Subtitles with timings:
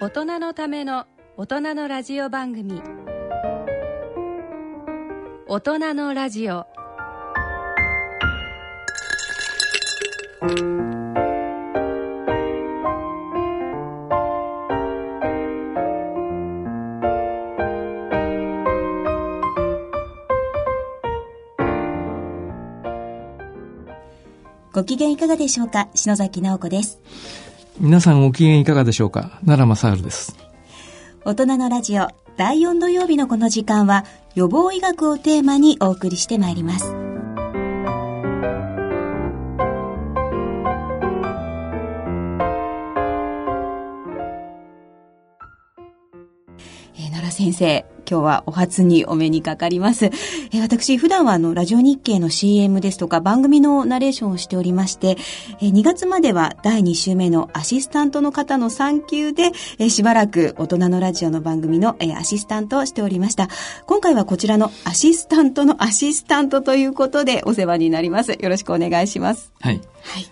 [0.00, 2.80] 大人のための大人のラジオ番組。
[5.48, 6.66] 大人のラジオ。
[24.72, 25.88] ご機嫌いかがでしょうか？
[25.92, 27.00] 篠崎直子です。
[27.80, 29.38] 皆さんご機嫌いかがでしょうか？
[29.46, 30.36] 奈良正治です。
[31.24, 34.04] 大人のラジオ第4土曜日のこの時間は
[34.34, 37.07] 予防医学をテーマにお送りしてまいります。
[47.58, 50.06] 生、今日はお初にお目にかかります。
[50.06, 55.16] えー私、普段はあの、ラジオ日経の CM ですとか番組のナレーションをしておりまして、
[55.60, 63.48] えー2月までは第2週目のアシスタントの方の産休で、えーしばらく大人のラジオの番組の、えーアシスタントをしておりました。
[63.86, 68.32] 今回はこちらのアシスタントのアシスタントということでお世話になります。
[68.32, 69.52] よろしくお願いします。
[69.60, 69.80] はい。
[70.02, 70.26] はい。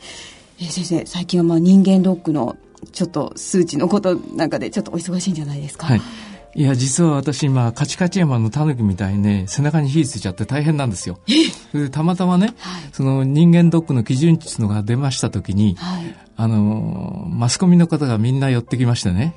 [0.60, 2.56] えー先生、最近はまあ人間ドックの
[2.92, 5.86] ちょっと数値のことなんかでちょっとお忙しいんじゃないですか？
[5.86, 6.00] はい。
[6.56, 11.18] いや、実は私今、カチカチ山のタヌキみたいにね、背中に火ついちゃって大変なんですよ。
[11.92, 16.16] たまたまね、はいその人間ドックの基準値のが出ましたときに、はい。
[16.34, 19.34] あの、マスコミの方がみんな寄ってきましてね。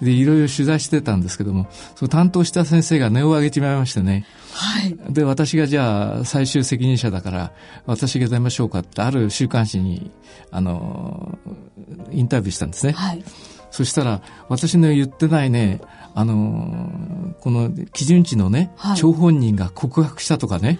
[0.00, 4.24] で、いろいろ取材してたんですけども、その担当した先生が音を上げちまいましてね。
[4.54, 4.96] はい。
[5.12, 7.52] で、私がじゃあ最終責任者だから、
[7.84, 10.10] 私が出ましょうかって、ある週刊誌に、
[10.50, 11.38] あの、
[12.10, 12.92] インタビューしたんですね。
[12.92, 13.22] はい。
[13.70, 15.80] そしたら、私の言ってないね、
[16.14, 18.96] あのーこの基準値のね、はい。
[18.96, 20.78] 張本人が告白したとかね、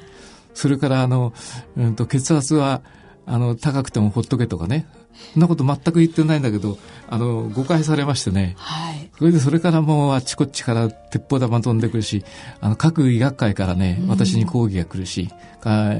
[0.55, 1.33] それからあの、
[1.77, 2.83] うんと血圧は、
[3.27, 4.87] あの、高くてもほっとけとかね、
[5.33, 9.11] そんなこと全く言ってないんだけど、あの、誤解されましてね、はい。
[9.19, 12.25] それでそれからもうあっちこっちから鉄砲玉飛んでくるし、
[12.61, 15.31] あの、各医学会からね、私に抗議が来るし、
[15.61, 15.93] か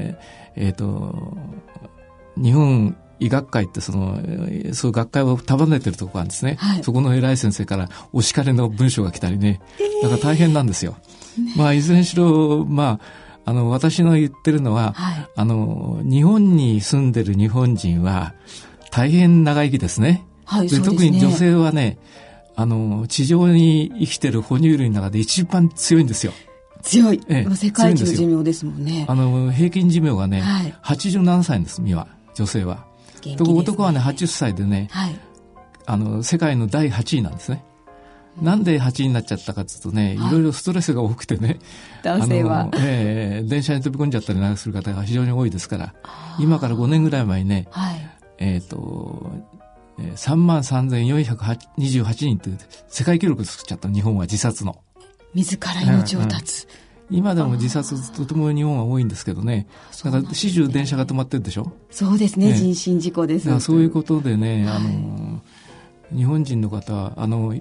[0.55, 1.37] えっ、と、
[2.37, 6.55] 日本医学会ってその、えーそういう学会を束ねてるところなんですね。
[6.59, 9.61] はいそこの偉い先生からお叱りの文章が来たりね。
[10.01, 10.95] だから大変なんですよ。
[11.57, 12.99] まあ、いずれにしろ、ま
[13.45, 18.33] あ、あの、私の言ってるのは、はいあの、日本に住んでる日本人は
[18.91, 20.25] 大変長生きですね。
[20.45, 20.85] はい、でね。
[20.85, 21.97] 特に女性はね、
[22.55, 26.33] あの、地上に生きてる哺乳類の中で一番強いんですよ。
[26.83, 27.21] 強い。
[27.29, 29.05] ええ世界一の寿命ですもんね。
[29.07, 32.85] あの、平均寿命がね、はい87歳です、今、女性は。
[33.23, 35.19] 元気ね男はね、80歳でね、はい。
[35.85, 37.63] あの、世界の第8位なんですね。
[38.41, 41.59] なんで8位になっちゃったかというとね、いろいろストレスが多くてね、
[42.01, 42.69] 男性は。
[42.77, 45.93] ええ電車に飛び込んじゃったりなんかする方が非常に多いですから、
[46.39, 48.09] 今から5年ぐらい前にね、はい。
[48.39, 49.43] えっ、ー
[49.97, 52.57] 3万3428人という
[52.87, 54.81] 世界記録作っちゃった日本は自殺の。
[55.35, 56.67] 自ら命を絶つ。
[57.13, 59.67] 今でも自殺とても日本は多いんですけどね。
[60.03, 61.71] だから始終電車が止まってるでしょ？
[61.91, 63.59] そうですね、ええ人身事故です。
[63.59, 65.41] そういうことでね、はいあの、
[66.11, 67.53] 日本人の方は、あの、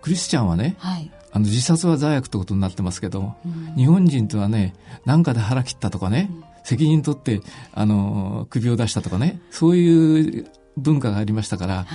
[0.00, 1.10] クリスチャンはね、はい。
[1.32, 3.34] あの自殺は罪悪ってことになってますけど、
[3.76, 4.74] 日本人とはね、
[5.04, 6.30] なんかで腹切ったとかね、
[6.64, 7.42] 責任取って、
[7.74, 10.46] あの、首を出したとかね、そういう
[10.78, 11.86] 文化がありましたから、はい。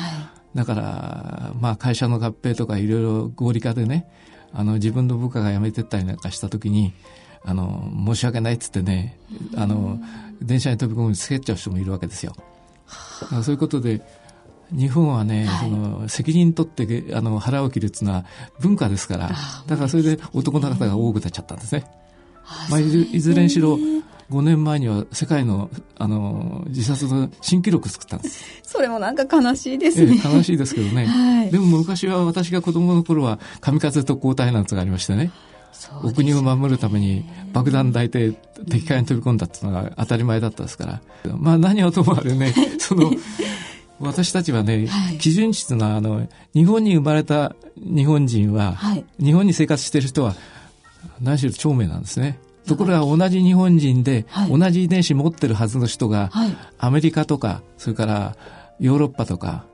[0.57, 4.07] だから、まあ会社の合併とかいろいろ合理化でね、
[4.53, 6.94] あの自分の部下が辞めてったりなんかした時に、
[7.44, 9.17] あの、申し訳ないっつってね、
[9.56, 10.00] あの、
[10.41, 12.35] 電車に飛び込むつけちゃう人もいるわけですよ。
[13.44, 14.01] そういうことで、
[14.72, 18.25] 日本はね、はいその責任取ってあの腹を切るっていうのは
[18.62, 21.85] 文化ですからあ、だからそれで男の方が多くなっちゃったんですね。
[22.45, 23.78] あまあ、いずれにしろ、
[24.31, 28.62] 5年前には世界のあの自殺の新記録作ったんです。
[28.64, 30.22] それもなんか悲しいですえね。
[30.24, 31.06] え悲しいですけどね。
[31.06, 35.31] はいでも昔は私が子供の頃は神風特攻隊なんてのがありましてね。
[35.74, 38.31] そうお国を守るために爆弾抱いて
[38.69, 41.02] 敵艦に飛び込んだっていうのが当たり前だったですから。
[41.38, 43.12] まあ何はともあれね、その、
[44.00, 50.36] 私たちはね、はい基準値というのは、あの、日本に生まれた日本人は、はい日本に生活している人は、
[51.22, 52.39] 何しろ長命なんですね。
[52.68, 56.56] ところが同じ日本人で、はい同じ遺伝子持ってるはずの人が、はい。
[56.78, 58.36] アメリカとか、それから
[58.80, 59.66] ヨーロッパとか、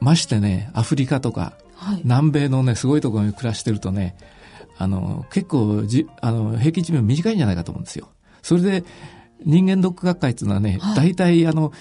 [0.00, 2.00] ましてね、アフリカとか、はい。
[2.04, 4.16] 南米のね、すごいところに暮らしてるとね、
[4.78, 8.08] あの、結構じ、あの、平均寿命短いんじゃないかと思うんですよ。
[8.42, 8.84] それで、
[9.44, 11.72] 人間ドック学会っていうのはね、はい大体、あの、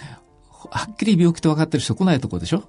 [0.69, 2.63] はっきり病気と分かってる人来ないところでしょ？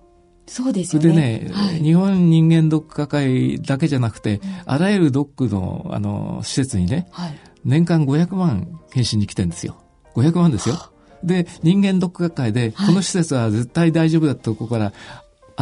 [0.46, 1.40] そうですそよね。
[1.40, 7.38] れでね、はい日本人間ドック学会だけじゃなくて、あらゆるドックの、あの、施設にね、はい。
[7.64, 9.76] 年間500万検診に来てるんですよ。
[10.14, 10.76] 500万ですよ。
[11.24, 14.92] で、人間ドック学会で、はいこの施設は絶対大丈夫だってとこから、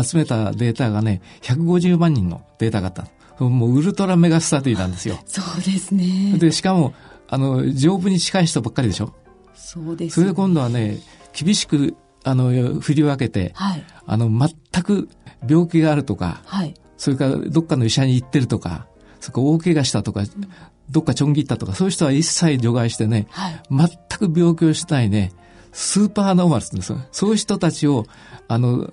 [0.03, 3.07] 集めたデータがね、150万人のデータがあった。
[3.45, 5.19] もうウルトラメガスタディなんですよ。
[5.27, 6.37] そうですね。
[6.39, 6.95] で、しかも、
[7.29, 9.13] あの、丈夫に近い人ばっかりでしょ。
[9.55, 10.99] そうです、それで今度はね、
[11.33, 15.09] 厳しく、あの、振り分けて、はい、あの、全く
[15.49, 18.87] 病気があるとか、はい、それからどっかの医者に行ってるとか、
[19.21, 20.23] それから大怪我したとか、
[20.91, 25.33] どっかちょん切ったとか、そういう人は一切除外してね、はい、全く病気をしないね、
[25.73, 26.99] スーパーノーマルって言うんですよ。
[27.13, 28.07] そういう人たちを、
[28.49, 28.89] あの、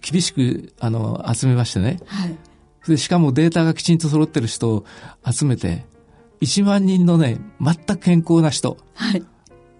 [0.00, 1.98] 厳しく、あの、集めましてね。
[2.06, 2.36] はい。
[2.86, 4.84] で、しかもデータがきちんと揃ってる人を
[5.28, 5.86] 集めて、
[6.40, 9.24] 1万人のね、全く健康な人、はい。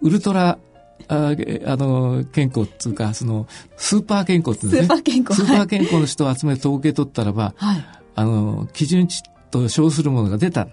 [0.01, 0.57] ウルトラ、
[1.07, 4.83] ああの、健康っていうか、その、スーパー健康ってね。
[4.83, 7.85] スーパー健康スーパー健康の人を集めて統計取ったらば、はい。
[8.15, 10.67] あの、基準値と称するものが出た。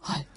[0.00, 0.28] はい。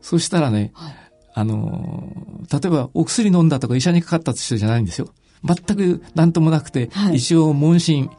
[0.00, 0.96] そしたらね、はい。
[1.34, 2.12] あの、
[2.52, 5.08] 例えばお薬飲んだとか医者にかかった人じゃないんですよ。
[5.44, 8.10] 全く何ともなくて、はい一応問診、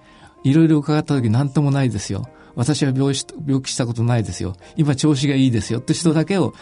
[0.43, 2.27] いろいろ伺った時何ともないですよ。
[2.55, 4.55] 私は病気したことないですよ。
[4.75, 6.53] 今調子がいいですよって人だけを、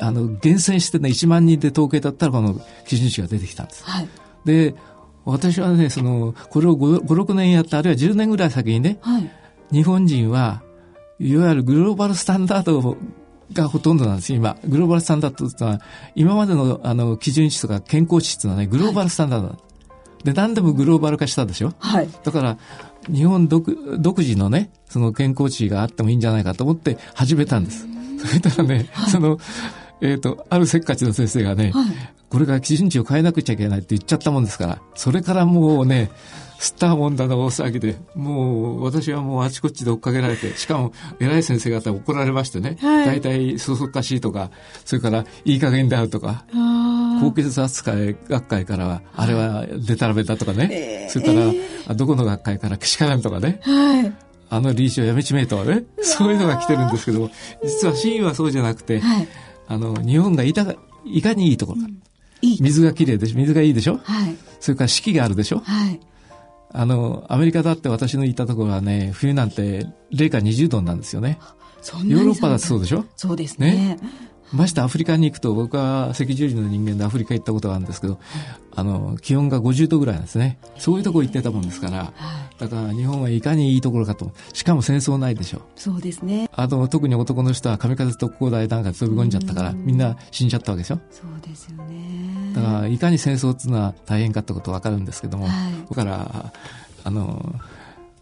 [0.00, 3.84] あの、厳選してね、1万人で統計だったらこの基準値が出てきたんです。
[3.84, 4.08] はい。
[4.44, 4.74] で、
[5.24, 9.30] 私はね、その、これを5、5 6年やって、あるいは10年ぐらい先にね、はい。
[9.72, 10.62] 日本人は、
[11.18, 12.96] いわゆるグローバルスタンダード
[13.52, 14.56] がほとんどなんです、今。
[14.66, 15.80] グローバルスタンダードってのは、
[16.14, 19.58] 今までのあの基準値とか健康値っていうのはね、グローバルスタンダードだ。
[20.24, 21.72] で、何でもグローバル化したでしょ？
[21.78, 22.08] はい。
[22.22, 22.58] だから、
[23.12, 27.86] 日本独独自のね、その健康値があってもいいんじゃないかと思って始めたんです。
[28.24, 29.38] それからね、その、
[30.00, 31.86] えっ、と、あるせっかちの先生がね、はい。
[32.28, 36.10] これから基準値を変えなくちゃいけないって言っちゃったもんですから、それからもうね、
[36.58, 44.50] スターモンだの大騒ぎで、もう私はもうあちこちで追っかけられて、しかも偉い先生方に怒られましてね、はい大体そそっかしいとか、
[44.84, 51.52] それからいい加減であるとか、あ高血圧会学会からは、あれはデタラメだとかね、えーそれから、
[51.88, 53.70] あどこの学会からけしからんとかね、あ。
[53.70, 54.12] はい。
[54.54, 57.30] あのリーチをやめちめえとはね、そういうのが来てるんですけども、
[57.64, 59.28] 実は真意はそうじゃなくて、はい。
[59.66, 60.74] あの、日本がいたが
[61.04, 61.88] いかにいいところか。
[62.40, 62.62] いい。
[62.62, 63.36] 水がきれいでしょ？
[63.38, 63.98] 水がいいでしょ？
[64.02, 64.36] はい。
[64.60, 65.58] それから四季があるでしょ？
[65.58, 66.00] はい。
[66.72, 71.38] あの、アメリカだって私のいたところはね、冬なんて零下20度なんですよね。
[72.06, 73.04] ヨーロッパだってそうでしょ？
[73.16, 73.98] そうですね。
[74.54, 78.18] ましてアフリカに行くと、僕は赤十字の人間でアフリカ行ったことがあるんですけど、
[78.76, 80.58] あの、気温が50度ぐらいなんですね。
[80.78, 82.12] そういうとこ行ってたもんですから、は
[82.56, 82.60] い。
[82.60, 84.32] だから日本はいかにいいところかと。
[84.52, 85.62] しかも戦争ないでしょ。
[85.76, 86.48] そうですね。
[86.52, 91.00] あと、特に男の人は神風特攻隊なんかで飛び込んじゃったから、みんな死んじゃったわけでしょ。
[91.10, 92.52] そうですよね。
[92.54, 95.54] だから、いかに戦争っていうのは大変かってことわかるんですけども、はい
[95.88, 96.52] だから、
[97.04, 97.54] あの、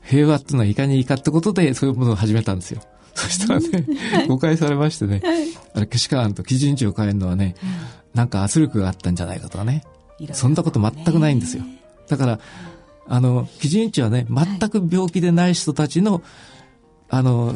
[0.02, 2.82] 平和っていうのはいかにいいかってことで、そういうものを始めたんですよ。
[3.14, 3.87] そしたらね、
[4.29, 5.23] 誤解されましてね、
[5.75, 7.55] あれ、けしからんと基準値を変えるのはね、
[8.14, 9.85] なんか圧力があったんじゃないかとかね、
[10.32, 11.64] そんなこと全くないんですよ。
[12.09, 12.41] だから、
[13.06, 16.23] あの、基準値はね、全く病気でない人たちの、
[17.09, 17.55] あの、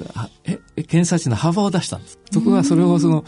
[0.76, 2.18] 検査値の幅を出したんです。
[2.30, 3.24] そこがそれをその、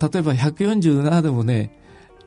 [0.00, 1.78] 例えば147でもね、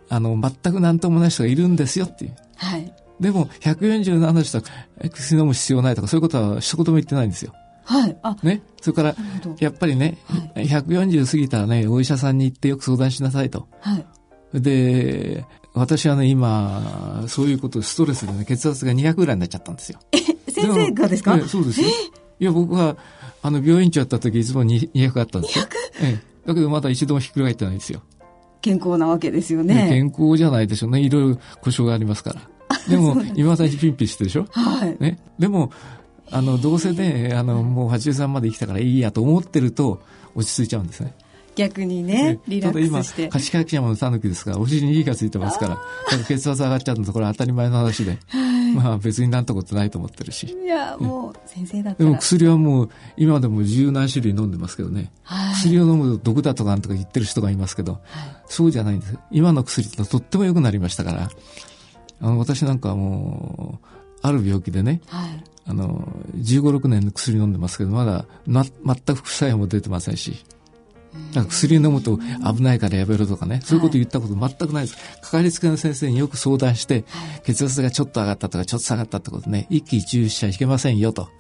[0.09, 2.35] あの、全く何ともない人がいるんですよっていう。
[2.55, 2.93] はい。
[3.19, 4.63] でも、147の人は
[5.01, 7.53] え薬飲む必要ないとか、そういうことは一言も言ってないんですよ。
[7.85, 8.17] はい。
[8.23, 8.61] あ、ね。
[8.81, 9.15] それから。
[9.59, 10.17] やっぱりね、
[10.55, 13.67] 140過ぎたらね、お医者さんに行ってよく相談しなさいと。
[13.79, 14.05] はい。
[14.61, 20.00] で、私はね、今、そういうこと、ストレスでね、血圧が200ぐらいになっちゃったんですよ。
[20.50, 21.36] 先生がですか？
[21.36, 21.88] ええそうですよ。
[22.39, 22.95] いや、僕は、
[23.41, 25.65] あの、病院長やった時、いつもに200あったんですよ。
[26.01, 26.48] ええ。
[26.48, 28.01] だけど、まだ一度もひっくり返ってないですよ。
[28.62, 29.89] 健康なわけですよねね。
[29.89, 31.00] 健康じゃないでしょうね。
[31.01, 32.41] いろいろ故障がありますから。
[32.89, 34.48] でも、今だにピンピンしてるでしょ？
[34.51, 34.95] はい。
[35.00, 35.19] ね。
[35.38, 35.71] でも、
[36.32, 40.01] あの、どうせね、あの、もう83まで生きたからいいやと思ってると、
[40.36, 41.13] 落ち着いちゃうんですね。
[41.55, 43.39] 逆にね、リラックスしてただ今、。
[43.39, 48.20] 勝ち山の狸ですから、お尻に火がついてますから、だから血圧上がっちゃうのと、これは当たり前の話で、
[48.75, 50.48] まあ別になんとことないと思ってるし。
[50.48, 52.10] いや、もう、先生だったら。
[52.10, 55.12] でも薬はもう、今でも十何種類飲んでますけどね。
[55.24, 55.53] はい。
[55.53, 58.00] 薬を飲むと毒だとかなんとか言ってる人がいますけど、
[58.48, 59.17] そうじゃないんです。
[59.32, 61.29] 今の薬ってのはとっても良くなりましたから、
[62.20, 63.88] あの、私なんかはもう、
[64.22, 65.44] ある病気でね、はい。
[65.65, 70.45] あの、15、6年の薬飲んでますけど、まだな、全く副作用も出てませんし、
[71.34, 74.98] だから薬飲むと危ないからやめろとかね、そういうこと言ったこと全くないです。
[75.22, 77.05] かかりつけの先生によく相談して、
[77.43, 81.24] 血圧がちょっと上がったとか、ちょっと下がったってことね、一喜一憂しちゃいけませんよと。
[81.24, 81.31] はい。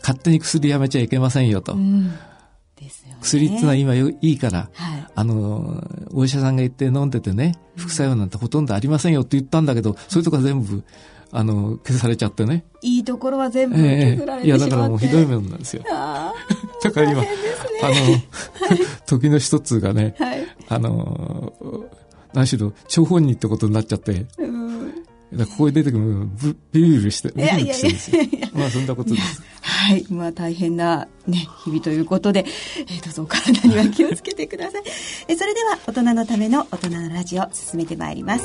[0.00, 1.74] 勝手に薬やめちゃいけませんよと。
[1.74, 2.12] うん。
[3.20, 5.06] 薬ってのは今よいいから、はい。
[5.14, 5.82] あの、
[6.12, 10.84] お医者さんが言って飲んでてね、副作用なんてほとんどありませんよって言ったんだけど、そういうとこは全部、
[11.36, 12.64] あの、消されちゃってね。
[12.80, 14.70] いいところは全部え削られえいや、てしまって。
[14.70, 15.82] だからもうひどいもんなんですよ。
[15.90, 16.32] あ
[16.80, 17.94] だから今、あの、
[19.04, 20.24] 時の一つがね、あ。
[20.24, 20.46] はい。
[20.68, 21.52] あの、
[22.32, 24.26] 何しろ、張本人ってことになっちゃって、う
[25.38, 28.48] ここへ出てくるビビビして、ビビビしてるんですよ。
[28.54, 29.42] まあそんなことです。
[29.60, 30.06] はい。
[30.10, 32.44] まあ大変なね、日々ということで、
[32.78, 34.82] えー、どうぞお体には気をつけてください。
[35.26, 38.44] えそれでは大人のための大人のラジオ進めてまいります。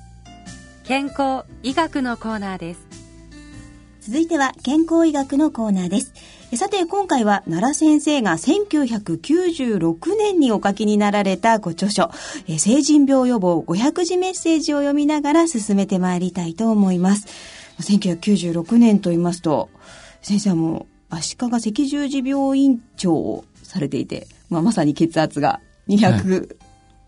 [0.91, 2.85] 健康医学のコーナーです
[4.01, 6.13] 続いては健康医学のコーナーです。
[6.57, 12.11] さて今回は奈良先生が1996年にお書きになられたご著書、
[12.57, 17.25] 成人病予防500字メッセージを読みながら進めてまいりたいと思います。
[17.79, 19.69] 1996年と言いますと、
[20.21, 26.57] 先生はもう足利赤十字病院長をされていて、まあ、まさに血圧が200、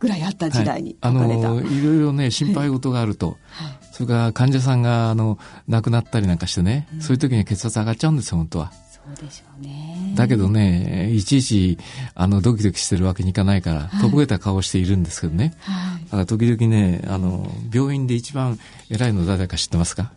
[0.03, 8.73] ぐらいあった時代にはい、あのいろいろね心配事があると、はい、それから患者さんがあの亡くなったりなんかしてね、うん、そういう時に血圧上がっちゃうんですよ本当は。
[8.91, 10.13] そうでしょうね。
[10.15, 11.77] だけどね、いちいち、
[12.15, 15.53] あの、ドキドキしてるわけにいかないから、はい、とぼけた顔しているんですけどね。
[15.59, 18.57] はい、だから時々ね、あの、病院で一番
[18.89, 20.13] 偉いの誰か知ってますか？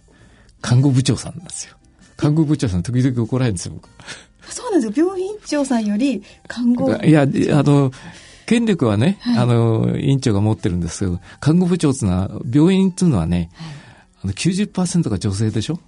[0.62, 1.76] 看護部長さんなんですよ。
[2.16, 3.88] 看護部長さん時々怒られるんですよ、僕。
[4.48, 5.06] そうなんですよ。
[5.06, 7.90] 病院長さんより看護いや、あの、
[8.46, 13.68] 権力はね、はい、あの、院長が持ってるんですけど、看護部長っていうのは、病院っていうのはね、はい、
[14.24, 15.80] あの90%が女性でしょ？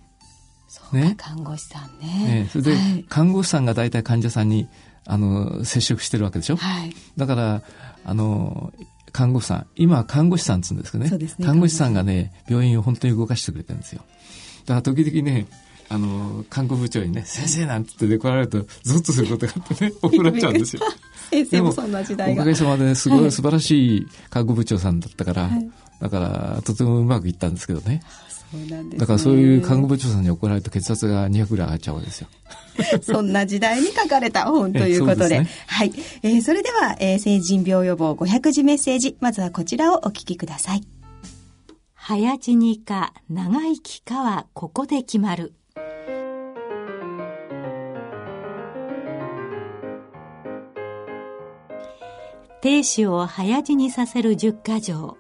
[0.69, 1.15] そうね。
[1.17, 2.43] 看護師さんね。
[2.43, 4.69] ねそれで、はい、看護師さんが大体患者さんに、
[5.07, 6.57] あの、接触してるわけでしょ？
[6.57, 6.95] はい。
[7.17, 7.62] だから、
[8.05, 8.73] あの、
[9.12, 11.11] 看護師さん、今は看護師さんって言うんですけどね。
[11.11, 11.47] そうですね。
[11.47, 14.03] 看護師さんがね、病院を本当に動かしてくれてるんですよ。
[14.67, 15.47] だから時々ね、
[15.90, 20.83] あの、看護部長にね、先生なんて言って怒られると、ゾッとすることがあってね、 怒られちゃうんですよ。
[21.30, 22.42] 先生もそんな時代が。
[22.42, 28.02] おかげさまで、すごい素晴らしい看護部長さんだったから、はい、だから、とてもうまくいったんですけどね。
[28.50, 32.28] そうなんです、ね、だからそういう看護部長さんに怒られると血圧が200ぐらい上がっちゃうわけですよ。
[33.02, 35.40] そんな時代に書かれた本ということで。
[35.40, 35.92] ね、はい。
[36.23, 39.16] えー、それでは、えー、成人病予防500字メッセージ。
[39.21, 40.83] まずはこちらをお聞きください。
[41.95, 45.52] 早死にか長生きかはここで決まる。
[52.61, 55.17] 亭主を早死にさせる十箇条。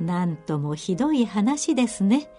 [0.00, 2.30] なんともひどい話ですね。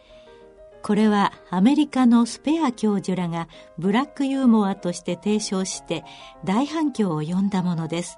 [0.82, 6.04] これはアメリカのスペア教授らがブラックユーモアとして提唱して
[6.44, 8.18] 大反響を呼んだものです。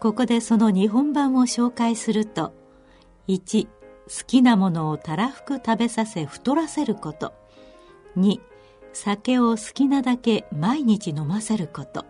[0.00, 2.52] ここでその日本版を紹介すると、
[3.28, 3.70] 1、好
[4.26, 7.32] きなものをたらふく食べさせ太らせること。
[8.16, 8.40] 2、
[8.92, 12.04] 酒を好きなだけ毎日飲ませること。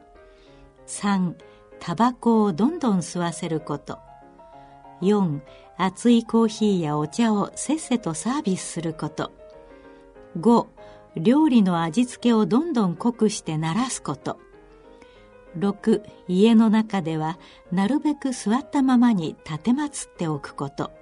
[0.89, 1.35] 3、
[1.85, 3.99] タバコをどんどん吸わせること。
[5.01, 5.41] 4、
[5.77, 9.33] 熱いコーヒーやお茶をせっせとサービスすること。
[10.39, 10.67] 5、
[11.17, 14.39] 料理の味付けをどんどん濃くして慣らすこと。
[15.59, 17.37] 6、家の中では
[17.73, 20.93] なるべく座ったままに立てまつっておくこと。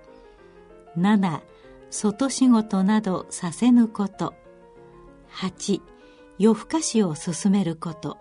[0.97, 1.43] 7、
[1.91, 4.33] 外仕事などさせぬこと。
[5.31, 5.83] 8、
[6.39, 8.17] 夜更かしを進めること。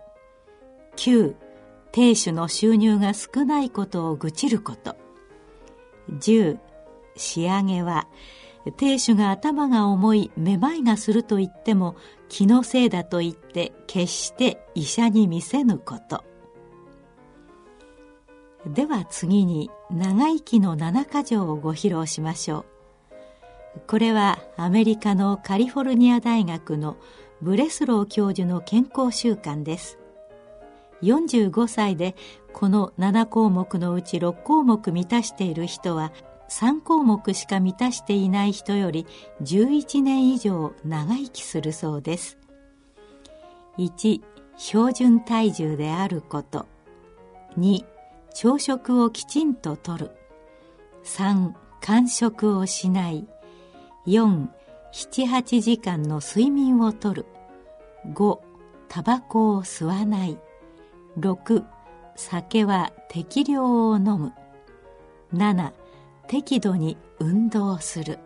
[0.98, 1.36] 9、
[1.92, 4.96] 亭主の収入が少ないことを愚痴ること。
[6.12, 6.60] 10
[7.16, 8.08] 仕上げは
[8.78, 11.96] 亭主が頭が重いめまいがすると言っても
[12.28, 16.24] 気のせいだと言って決して医者に見せぬこと。
[18.66, 22.66] では次に長生きの七箇条をご披露しましょう。
[23.88, 26.98] これはアメリカのカリフォルニア大学の
[27.42, 29.99] ブレスロー教授の健康習慣です。
[31.02, 32.16] 45歳で
[32.54, 36.12] この7項目のうち6項目満たしている人は
[36.50, 39.06] 3項目しか満たしていない人より
[39.44, 42.38] 11年以上長生きするそうです。
[43.78, 44.22] 1
[44.58, 46.66] 標準体重であること。
[47.58, 47.86] 2
[48.34, 50.12] 朝食をきちんととる。
[51.06, 53.28] 3間食をしない。
[54.08, 57.26] 478時間の睡眠をとる。
[58.14, 58.40] 5
[58.90, 60.38] タバコを吸わない。
[61.20, 61.64] 6
[62.16, 64.34] 酒は適量を飲む
[65.34, 65.74] 7
[66.28, 68.20] 適度に運動する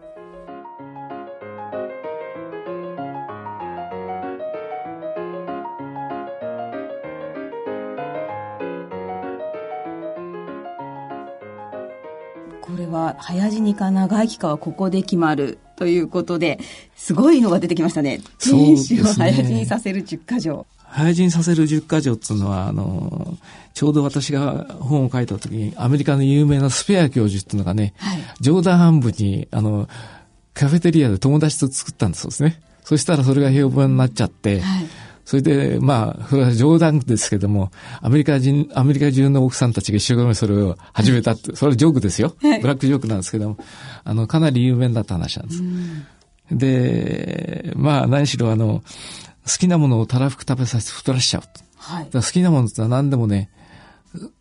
[12.62, 16.60] これは早死にか長生きかはここで決まるということで、
[16.96, 18.22] すごいのが出てきましたね。
[18.40, 20.66] そうですね天使を早死にさせる10箇条。
[20.94, 23.38] 早死にさせる10箇条っていうのは、あの、
[23.74, 29.88] ちょうど私が本を書いた時に、アメリカの有名なスペア教授っていうのがね、はい冗談半分に、あの、
[30.54, 32.62] カフェテリアで友達と作ったんだそうですね。
[32.84, 34.86] そしたらそれが評判になっちゃって、はい
[35.26, 37.72] それで、まあ、それは冗談ですけども、
[38.02, 42.36] アメリカ人、アメリカ中の奥さんたちが一生懸命それを始めたって、それはジョークですよ。
[42.42, 43.58] はいブラックジョークなんですけども、
[44.04, 45.64] あの、かなり有名だった話なんです。
[46.52, 48.84] で、まあ、何しろあの、
[49.46, 51.48] 好きなものをたらふく食べさせて太らしちゃうと。
[51.78, 53.50] はい好きなものってのは何でもね、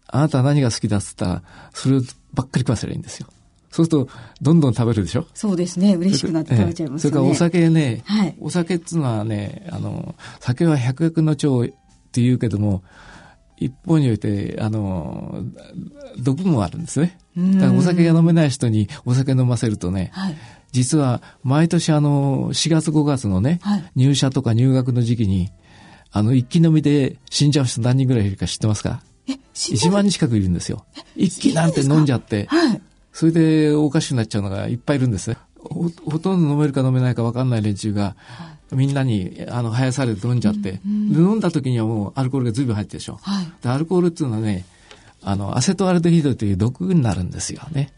[0.07, 1.43] あなたは何が好きだっつったら、
[1.73, 2.01] それを
[2.35, 3.27] ばっかり食わせりゃいいんですよ。
[3.71, 4.09] そうすると、
[4.43, 5.27] どんどん食べるでしょ？
[5.35, 5.95] そうですね。
[5.95, 7.17] 嬉しくなって食べちゃいますよね。
[7.29, 12.85] ええそれからお酒ね、はいお酒っていうのはね、あの、酒は百薬の長って言うけども、
[13.57, 15.43] 一方において、あの、
[16.19, 17.19] 毒もあるんですね。
[17.37, 20.37] うんだからお酒が飲めない人にお酒飲ませるとね、はい。
[20.73, 25.50] 実は毎年あの、4月5月のね、はい入社とか入学の時期に、
[26.11, 29.02] あの、一気飲みで死んじゃう人何人ぐらいいるか知ってますか？
[29.29, 30.85] え、死んじゃ ?1 う万人近くいるんですよ。
[31.16, 32.47] 一気なんて飲んじゃって。
[32.47, 32.81] はい。
[33.12, 35.37] それでおかしくなっちゃうのがいっぱいいるんですね。
[35.59, 38.16] ほほとんど飲めるか飲めないか分かんない連中が、
[38.73, 43.18] みんなに、あの、生されて飲んじゃって、で飲んだ時にはもうアルコールが随分入ってるでしょ。
[43.23, 44.64] はいでアルコールっていうのはね、
[45.23, 47.92] あの、アセトアルデヒドという毒になるんですよね。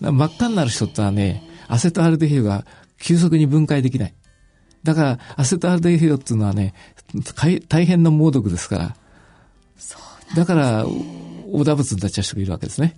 [0.00, 2.64] 真っ赤になる人ってのはね、アセトアルデヒドが
[2.98, 4.14] 急速に分解できない。
[4.82, 6.74] だから、アセトアルデヒドっていうのはね、
[7.68, 8.96] 大変な猛毒ですから。
[10.34, 10.86] だから、
[11.52, 12.96] オダ物になっちゃう人がいるわけですね。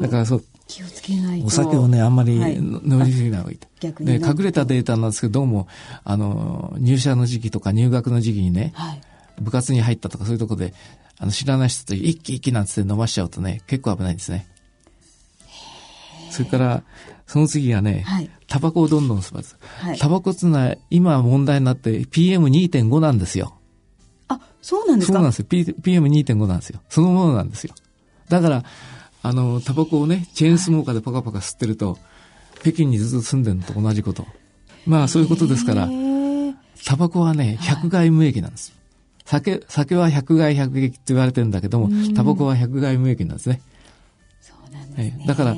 [0.00, 1.46] だからそう、気をつけないと。
[1.46, 5.68] お酒をね、あんまりはい飲みすぎない方がいい逆にね隠れたデータなんですけど、どうも、
[6.04, 9.00] あの、入社の時期とか入学の時期にね、はい。
[9.40, 10.74] 部活に入ったとかそういうとこで、
[11.18, 14.46] あの、知らない人と一気一気なんつって飲ましちゃうとね、結構危ないんですね。
[16.32, 16.82] それから、
[17.26, 19.56] その次がね、はいタバコをどんどん吸わず。
[19.78, 23.54] はいタバコっていうのは今問題になって PM2.5 なんですよ。
[24.28, 25.14] あ、そうなんですか？
[25.14, 25.44] そうなんですよ。
[25.48, 26.80] P- PM2.5 なんですよ。
[26.88, 27.74] そのものなんですよ。
[28.28, 28.64] だから、
[29.22, 31.98] あの、タバコをね、チェーンスモーカーでパカパカ吸ってると、
[32.60, 34.26] 北京にずっと住んでるのと同じこと。
[34.86, 35.88] まあ、そういうことですから、
[36.84, 38.72] タバコはね、百害無益なんです。
[39.24, 43.60] 酒、酒は百害百益って言われてるんだけども、タバコは百害無益なんですね。
[44.40, 45.54] そうなんですねええだから、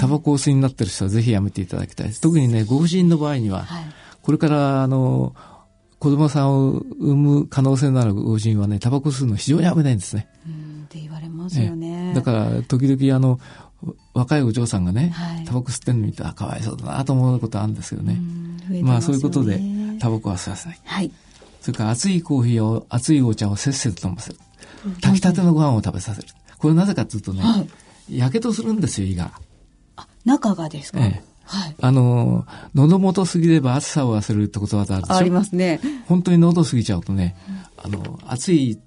[0.00, 2.22] タバコをお吸いになってる人はぜひやめていただきたいです。
[2.22, 3.84] 特にね、ご婦人の場合には、はい
[4.22, 5.34] これから、あの、
[5.98, 10.28] 子供さんを産む可能性のあるご婦人はね、タバコ吸うの非常に危ないんですね。
[10.46, 12.08] うんって言われますよね。
[12.08, 13.40] ええだから、時々あの、
[14.12, 18.14] 若いお嬢さんがね、はいタバコ吸ってるの見て、あ、かわいそうだなと思うことあるんですけどね。
[18.14, 19.60] うん増えてまあ、そういうことで、
[19.98, 20.80] タバコは吸わせない。
[20.84, 21.10] はい。
[21.62, 24.38] それから熱いコーヒーを、熱いお茶をせっせと飲ませる。
[25.00, 26.28] 炊きたてのご飯を食べさせる。
[26.58, 27.64] これなぜかというとね、は
[28.08, 29.32] いやけどするんですよ、胃が。
[30.26, 31.00] あ、中がですか？
[31.00, 31.74] ええはい。
[31.80, 35.16] あの、喉元すぎれば暑さを忘れるってことわざあるでしょ？
[35.16, 35.80] ありますね。
[36.06, 37.34] 本当に喉過ぎちゃうとね、
[37.76, 38.78] あの、暑い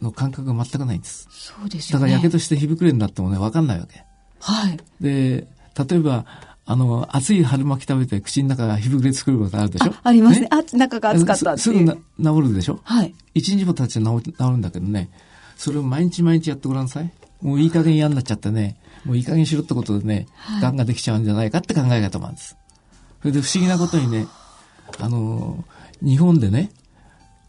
[0.00, 1.26] の感覚が全くないんです。
[1.30, 2.04] そうですよね。
[2.04, 4.04] だからやけどして火膨れになってもね、わかんないわけ。
[4.38, 4.78] はい。
[5.00, 5.48] で、
[5.88, 6.26] 例えば、
[6.64, 9.90] あの、熱い春巻き食べて口の中が火膨れ作ることあるでしょ？
[9.90, 10.48] あありますね。
[10.52, 11.60] あ、中が熱かったって。
[11.60, 12.78] すすぐな治るでしょ？
[12.84, 13.12] はい。
[13.34, 15.10] 一日も経っちゃ治治るんだけどね、
[15.56, 17.10] それを毎日毎日やってごらんなさい。
[17.42, 20.26] もういい加減嫌になっちゃってね、もういい加減しろってことでね、
[20.60, 22.56] 癌ができちゃうんじゃないかって考え方もあるんです。
[23.20, 24.26] それで不思議なことにね、
[24.98, 25.64] あの、
[26.02, 26.70] 日本でね、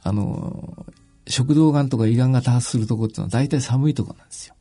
[0.03, 0.85] あの、
[1.27, 4.55] 食道癌とか胃癌が多発するところっていうのは大体寒いところなんですよ。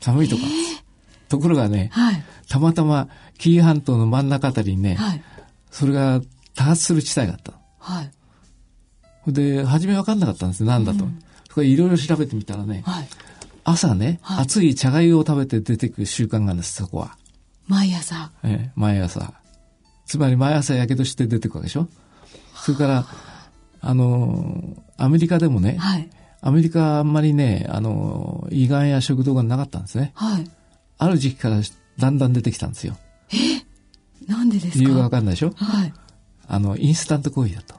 [0.00, 0.84] 寒いところなんです。
[1.28, 2.24] ところがね、はい。
[2.48, 3.08] たまたま
[3.38, 5.22] 紀伊半島の真ん中あたりにね、はい。
[5.70, 6.20] それが
[6.54, 7.52] 多発する地帯があった。
[7.78, 9.32] はい。
[9.32, 11.04] で、初め分かんなかったんですなんだと。
[11.52, 13.08] それいろいろ調べてみたらね、はい。
[13.70, 17.16] 朝ね、はい熱い茶粥を食べて出てくる習慣があるんです、そこは。
[17.68, 18.30] 毎朝。
[18.42, 19.34] ええ毎朝。
[20.06, 21.88] つまり毎朝やけどして出てくるわけでしょ？
[22.56, 23.06] それから、
[23.80, 26.10] あの、アメリカでもね、はい。
[26.42, 30.12] アメリカはあんまりね、あの、胃がんや食道がなかったんですね。
[30.14, 30.50] はい。
[30.98, 31.60] ある時期から
[31.98, 32.96] だんだん出てきたんですよ。
[34.26, 34.78] なんでですか？
[34.78, 35.52] 理由がわかんないでしょ？
[35.56, 35.92] はい。
[36.48, 37.74] あの、インスタントコーヒーだと。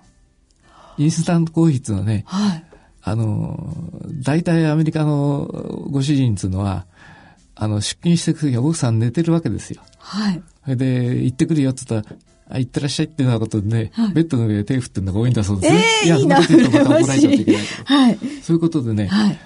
[0.97, 2.65] インスタントコーヒーっていうのはね、はい。
[3.03, 3.73] あの、
[4.23, 5.47] 大体アメリカの
[5.89, 6.85] ご主人っていうのは、
[7.55, 9.81] あの、出勤してくる時は奥さん寝てるわけですよ。
[9.97, 10.41] はい。
[10.63, 12.15] それで、行ってくるよって言ったら、
[12.49, 15.79] あ、行ってらっしゃいっていうようなことでね、ベッドの上で手振ってるのが多いんだそうですね。
[15.79, 17.61] ええいや、いいなそんなこと言うとまた怒られちゃってい けない。
[17.85, 18.17] はい。
[18.41, 19.39] そういうことでね、はい。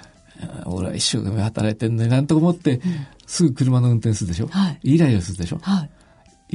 [0.66, 2.82] 俺は一生懸命働いてんね、なんと思って、
[3.28, 4.48] すぐ車の運転するでしょ。
[4.48, 5.60] はいイライラするでしょ。
[5.62, 5.90] はい。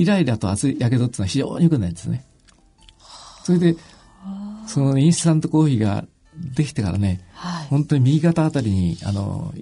[0.03, 2.25] イライラと熱いやけどっていうのは非常に良くないんですね。
[3.45, 3.77] それで、
[4.67, 6.05] そのインスタントコーヒーが
[6.41, 7.67] できてからね、はい。
[7.67, 9.53] 本当に右肩あたりに、あの、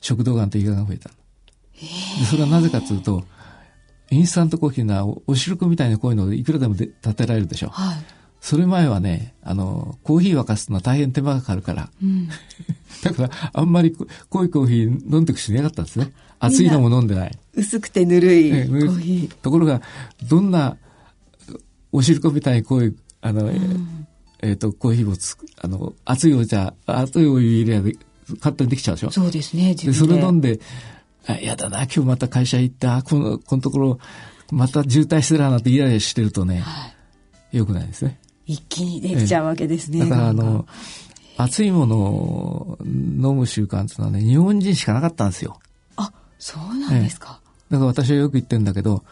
[0.00, 1.10] 食道がんと胃がんが増えた。
[1.10, 3.24] でそれはなぜかというと、
[4.10, 7.68] インスタントコーヒーのはおお汁粉みたいなこういうのでいくらでもで立てられるでしょ。
[7.68, 7.96] はい。
[8.40, 12.28] それ前はね、あの、コーヒー沸かすのは大変手間がかかるから、うん。
[13.02, 16.12] だからあんまりこ濃いコーヒー飲んでく人いなかったんですね。
[16.38, 17.38] 熱いのも飲んでない。
[17.54, 19.28] 薄くてぬるいコええーヒー。
[19.42, 19.82] ところが、
[20.28, 20.76] どんな
[21.90, 23.50] お汁粉みたいにこういう、あの、
[24.40, 27.98] えっ、と、コーヒーをつく、あの、熱いお茶、熱いお湯入れれば
[28.40, 29.10] 簡単にできちゃうでしょ？
[29.10, 30.20] そうですね、自で、分それで。
[30.20, 30.60] 飲んで、
[31.26, 33.98] あ、やだな、今日また会社行って、あ、この、このところ、
[34.50, 36.62] また渋滞してるななんてイライラしてるとね、
[37.52, 38.18] 良くないですね。
[38.46, 40.00] 一気にできちゃうわけですね。
[40.00, 40.66] だからあの、
[41.36, 45.60] 熱いものを飲む習慣っていうのはね、日本人しかなかったんですよ。
[45.96, 47.40] あ、そうなんですか。
[47.70, 49.04] だから私はよく言ってるんだけど、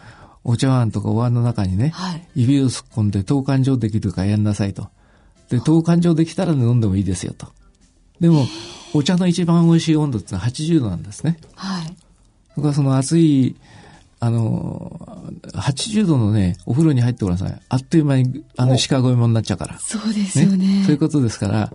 [0.43, 2.29] お茶碗とかお椀の中にね、はい。
[2.35, 4.89] 指を突っ込んで等間状できるかやんなさいと。
[5.51, 7.49] で、等間状できたら飲んでもいいですよと。
[8.21, 8.47] でも、
[8.95, 11.39] お茶の一番美味しい温度ってのは80度なんですね。
[11.55, 11.87] はい。
[12.57, 13.57] だからその熱い、
[14.19, 17.61] あの、80度のね、お風呂に入ってください。
[17.69, 19.79] あっという間に、あの、鹿越えもになっちゃうから。
[19.79, 20.83] そうですよね。
[20.85, 21.73] そういうことですから、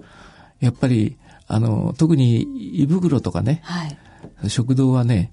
[0.59, 2.41] やっぱり、あの、特に
[2.81, 3.97] 胃袋とかね、はい。
[4.49, 5.29] 食道はね、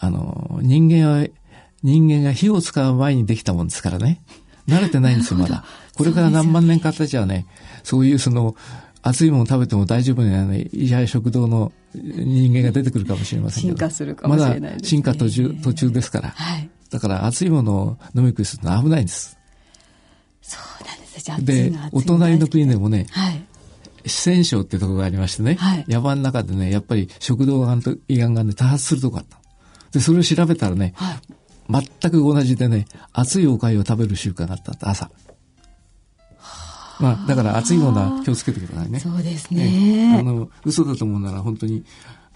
[0.00, 1.26] あの、人間は、
[1.84, 4.20] 人間が火を使う前にできたもんですからね。
[4.68, 5.64] 慣れてないんですよ、まだ。
[5.96, 7.46] これから何万年か経ちはね、
[7.82, 8.56] そういうその、
[9.02, 13.76] 熱いもの食べても大丈夫なね、胃や食道の人間が出てくるかもしれませんけど。
[13.76, 16.30] 進化するかもしれないねまだ進化途中、途中ですから。
[16.30, 16.70] はい。
[16.90, 19.36] だから熱いものを飲み食いするのは危ないんです。
[20.40, 21.20] そうなんです。
[21.20, 23.44] じゃあ、でお隣の国でもね、はい。
[24.04, 29.38] 四川省ってとこがありましてね、はい山の中でね、やっぱり食道がんと胃がんがね、多発するとこあった。
[29.92, 31.84] で、それを調べたらね、はい。
[32.00, 35.10] 全く同じでね、熱いお粥を食べる習慣があった朝。
[37.02, 39.00] まあ、だから熱いものは気をつけてくださいね。
[39.00, 40.14] そうですえね。
[40.16, 41.84] えあの、嘘だと思うなら本当に、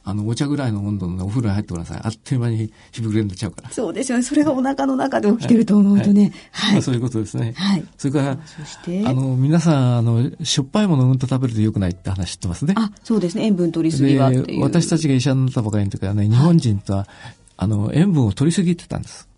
[0.09, 2.00] あの、お茶ぐらいの温度の、ね、お風呂に入ってください。
[2.00, 3.70] あっという間に日膨れになっちゃうから。
[3.70, 4.22] そうですよね。
[4.22, 6.33] それがお腹の中で起きてると思うとね。
[6.52, 6.72] はい。
[6.74, 7.55] まあそういうことですね。
[7.57, 7.85] はい。
[7.98, 12.74] それから、あの、皆さん、あの、しょっぱいものをうんと食べると良くないって話知ってますね。
[12.76, 13.46] あ、そうですね。
[13.46, 14.62] 塩分取りすぎはっていう。
[14.62, 17.09] 私たちが医者になったばかりの時はね、日本人とは、
[17.57, 19.29] あの、塩分を取りすぎてたんです。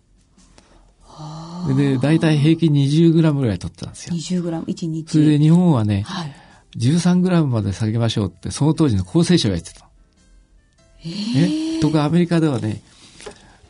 [1.67, 4.15] で、で大体平均20グラムぐらい取ってたんですよ。
[4.15, 5.11] 20グラム、1日。
[5.11, 6.35] それで日本はね、はい。
[6.77, 9.89] 13グラムまで下げましょうって、その当時の厚生省が言ってた。
[11.05, 12.81] えとかアメリカではね、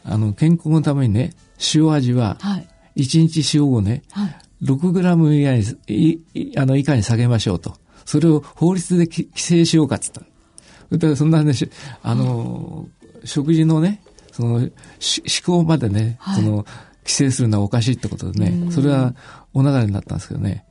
[0.04, 1.34] あの、健康のためにね、
[1.73, 2.67] 塩味は、はい。
[2.97, 4.36] 1日塩をね、はい。
[4.63, 7.75] 6グラム以内に、いいあの、以下に下げましょうと。
[8.06, 10.21] それを法律でき規制しようかっつった。
[10.21, 11.69] だからそんな話、
[12.02, 12.88] あの、
[13.23, 16.65] 食事のね、その、し思考までね、はいその、
[17.10, 19.15] 規制するのはおかしいってことでね、それは
[19.56, 20.63] お流れになったんですけどね。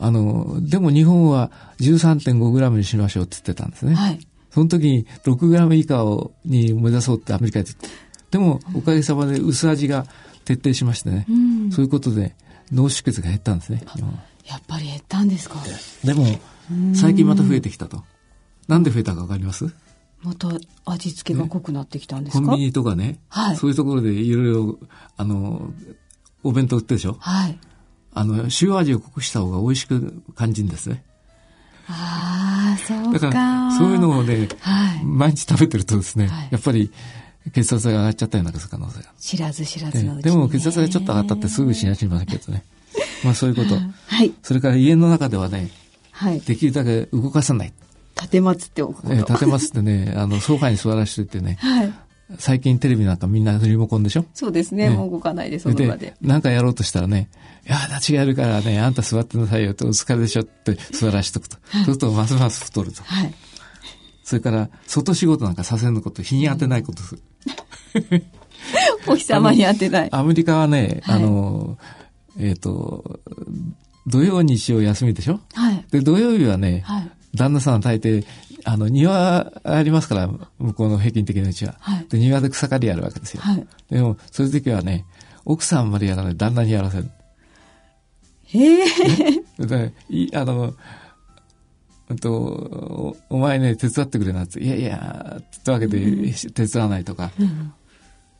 [0.00, 3.94] あの、でも日本は13.5グラムにしましょうって言ってたんですね。
[3.94, 4.18] はい。
[4.50, 7.88] その時に6グラム以下をに目指そうってアメリカで言って。
[8.32, 10.06] でも、おかげさまで薄味が
[10.44, 11.24] 徹底しましてね。
[11.28, 11.70] うん。
[11.70, 12.34] そういうことで
[12.72, 13.82] 脳出血が減ったんですね。
[14.46, 15.56] やっぱり減ったんですか
[16.04, 16.24] でも、
[16.94, 18.02] 最近また増えてきたと。
[18.66, 19.72] なんで増えたかわかります？
[20.22, 20.48] また
[20.84, 24.78] 味付けが濃くなってきたんですか、コンビニとかね、はいそういうところでいろいろ、
[25.16, 25.72] あの、
[26.42, 27.16] お弁当売ってるでしょ？
[27.20, 27.58] はい。
[28.14, 31.04] あの、塩味を濃くした方が美味しく感じるんですね。
[31.88, 33.18] ああ、そうか。
[33.18, 35.04] だから、そういうのをね、はい。
[35.04, 36.90] 毎日食べてるとですね、はいやっぱり
[37.52, 39.12] 血圧が上がっちゃったりなんかする可能性が。
[39.18, 40.28] 知らず知らえずのうちに、ね。
[40.28, 42.64] えでも血圧がちょっと上がったってすぐ死なしませんけどね。
[43.24, 43.76] まあそういうこと。
[43.76, 44.32] はい。
[44.42, 45.70] それから家の中ではね、
[46.10, 46.40] はい。
[46.40, 47.72] できるだけ動かさない。
[48.18, 49.14] 立てまつっておくこと。
[49.14, 51.92] ええ立てますってね、 あの、ソファに座らせててね、はい。
[52.38, 54.24] 最近テレビなんかみんなリモコンでしょ？
[54.34, 54.90] そうですね。
[54.90, 57.30] ねもう動かないで、その場でで。、なんかやろうとしたらね、
[57.66, 61.56] いや、立ちがやるからね、あんた座ってなさいよってお疲れでしょって座らしとくと。
[61.72, 63.02] そうするとますます太ると。
[63.04, 63.34] はい。
[64.24, 67.22] それから、外仕事なんかさせること、日に当てないことする。
[69.06, 70.08] お日様に当てない。
[70.12, 71.78] アメリカはね、はいあの、
[72.38, 73.20] えっ、と、
[74.06, 75.40] 土曜日曜休みでしょ？
[75.54, 75.84] はい。
[75.90, 77.10] で、土曜日はね、はい。
[77.34, 78.24] 旦那さんは大抵、
[78.64, 81.76] あの、庭ありますから、向こうの平均的なうちは。
[81.80, 83.42] はいで、庭で草刈りやるわけですよ。
[83.42, 83.66] はい。
[83.90, 85.04] でも、そういう時はね、
[85.44, 87.10] 奥さんまりやらない、旦那にやらせる。
[88.44, 88.84] へえ。
[89.58, 90.74] でいあの、
[92.08, 97.30] うんと、おお前ね、手伝ってくれなって、いやいや、って言ったわけで、手伝わないとか、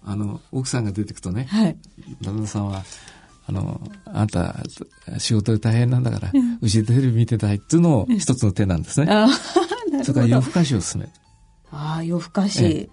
[0.04, 1.76] あの、奥さんが出てくとね、はい。
[2.22, 2.84] 旦那さんは、
[3.48, 4.56] あの、あんた、
[5.18, 9.10] 仕事で大変なんだから、うちでテレビ見てたいっていうのを一つの手なんですね。
[9.10, 9.26] ああ、
[9.90, 10.12] なそるほど。
[10.12, 11.12] れから夜更かしを進める。
[11.70, 12.64] ああ、夜更かし。
[12.64, 12.88] え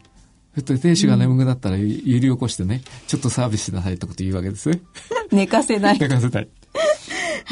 [0.55, 4.81] そして亭主が眠くなったら揺り起こしてね、ちょっとサービスしなさいってこと言うわけですね。
[5.31, 5.99] 寝かせない。
[5.99, 6.47] 寝かせたい。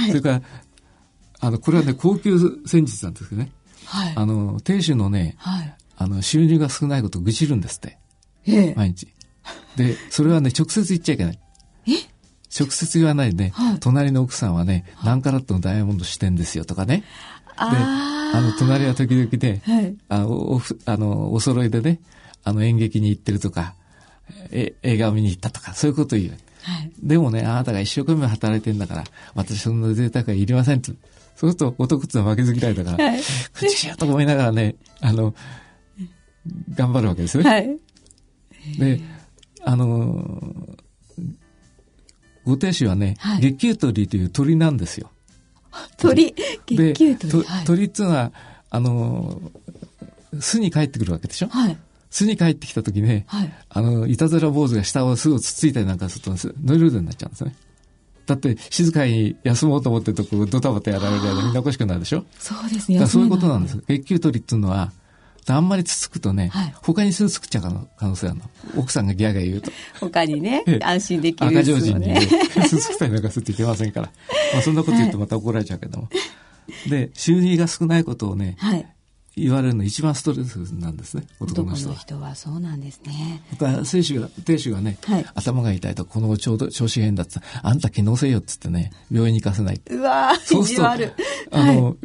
[0.08, 0.42] それから、
[1.42, 3.52] あの、これはね、高級戦術なんですけどね。
[3.86, 4.14] はい。
[4.16, 5.76] あの、亭主のね、はい。
[5.98, 7.98] あの、収入が少ないことを愚痴るんですって。
[8.46, 8.74] ええ。
[8.78, 9.08] 毎日。
[9.76, 11.40] で、それはね、直接言っちゃいけない。
[12.60, 16.98] 直接言わないで、はい隣の奥さんはね、何カラットのダイヤモンドしてんですよとかね。
[16.98, 17.04] で、
[17.58, 22.00] ああの、隣は時々で、はいあおあの、お揃いでね、
[22.44, 23.76] あの、演劇に行ってるとか、
[24.52, 26.32] え映画を見に行ったとか、そういうことを言う。
[26.64, 26.92] はい。
[27.02, 29.04] でもね、あなたが一生懸命働いてんだから、
[29.36, 30.92] 私そんな贅沢はいりませんと。
[31.36, 33.22] そうすると男ってのは負けず嫌いだから、はい
[33.54, 35.34] 口しようと思いながらね、あの、
[36.76, 37.44] 頑張るわけですね。
[37.44, 37.80] はい。
[38.78, 39.02] で、
[39.66, 45.12] あのー、ご亭主はね、はい月給鳥という鳥なんですよ。
[45.98, 46.34] 鳥、
[46.68, 47.32] で、月給鳥。
[47.32, 47.66] とはい。
[47.66, 48.32] 鳥っていうのは、
[48.70, 51.48] あのー、巣に帰ってくるわけでしょ？
[51.48, 51.78] はい。
[52.10, 53.54] 巣に帰ってきた時ね、はい。
[53.70, 56.32] あの、いたずら坊主が下を巣をつっついたりなんかすると、
[56.64, 57.56] ノイローゼになっちゃうんですね。
[58.28, 62.24] だって、静かに休もうと思ってるとこドタバタやられる間みんなおかしくなるでしょ？
[62.38, 63.06] そうですね。
[63.08, 63.84] そういうことなんで休す。
[63.88, 64.92] 月給鳥っていうのは、
[65.52, 68.44] あんまりつつくとね、はい他に巣作っちゃう可能可能性あるの。
[68.78, 69.72] 奥さんがギャーギャー言うと。
[70.00, 72.28] 他にねええ、安心できる赤常人にねね。、
[72.68, 74.12] 巣作ったりなんかするといけませんから。
[74.54, 76.10] まあそんなこと言うとまた怒られちゃうけども。
[76.88, 78.88] で、収入が少ないことをね、はい。
[79.36, 81.96] 言われるの一番ストレスなんですね、男男のの人は。
[81.96, 83.42] 人はそうなんですね。
[83.54, 89.82] だから、亭主が、亭主がね、はい頭が痛いと、このちょうど調子変だって、あんた気のせいよっつってね、病院に行かせない。
[89.90, 91.14] うわーそうすると、意地悪。
[91.52, 91.98] あの、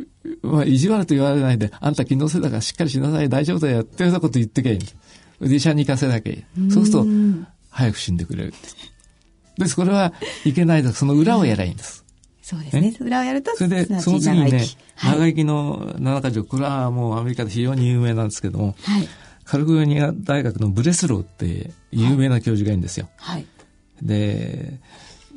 [0.42, 4.78] まあ、意地悪と言われないで、あんた気のせいだからしっかりしなさい、大丈夫だよっていうようなこと言ってけばい
[5.50, 5.54] い。
[5.54, 6.70] 医者に行かせなきゃいい。
[6.70, 7.06] そうすると、
[7.70, 8.54] 早く死んでくれる。
[9.58, 10.12] です、これは
[10.44, 11.00] いけないです。
[11.00, 12.04] その裏をやりゃいいんです。
[12.48, 12.96] そうですね。
[13.00, 15.12] 裏をやると、それで、その次にね長生き、はい。
[15.12, 19.08] 長生きの七か条、これはもうアメリカで非常に有名なんですけども、はい。
[19.44, 23.10] カリフォルニア大学のブレスローって有名な教授がいるんですよ。
[23.18, 23.44] はい。
[24.00, 24.80] で、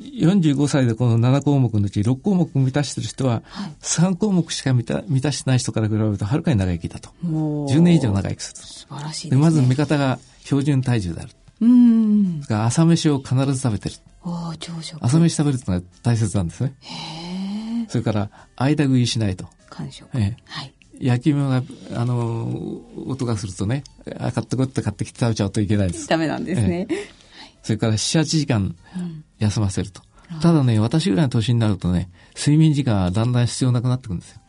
[0.00, 7.10] 45歳でこの7項目のうち6項目満たしてる人は、はい3項目しか満た満たしてない人から比べるとはるかに長生きだと。
[7.20, 7.66] もう。
[7.66, 9.34] 10年以上長生きする素晴らしいと。
[9.34, 9.42] で、ね。
[9.42, 11.30] まず見方が標準体重である。
[11.62, 12.42] うーん。
[12.48, 13.94] 朝飯を必ず食べてる。
[14.24, 14.98] おー朝食。
[15.00, 16.74] 朝飯食べるってのが大切なんですね。
[16.80, 17.86] へえ。
[17.88, 19.46] それから、間食いしないと。
[19.70, 20.08] 完食。
[20.14, 20.72] ええはい。
[21.00, 21.62] 焼き芋が、
[21.94, 23.84] あの、音がするとね、
[24.18, 26.08] あ買ってこいって買ってきて食べちゃうといけないです。
[26.08, 26.86] ダメなんですね。
[27.62, 28.74] それから7、8時間
[29.38, 30.02] 休ませると。
[30.40, 34.40] ただね、私ぐらいの年になるとね、睡眠時間はだんだん必要なくなってくるんですよ。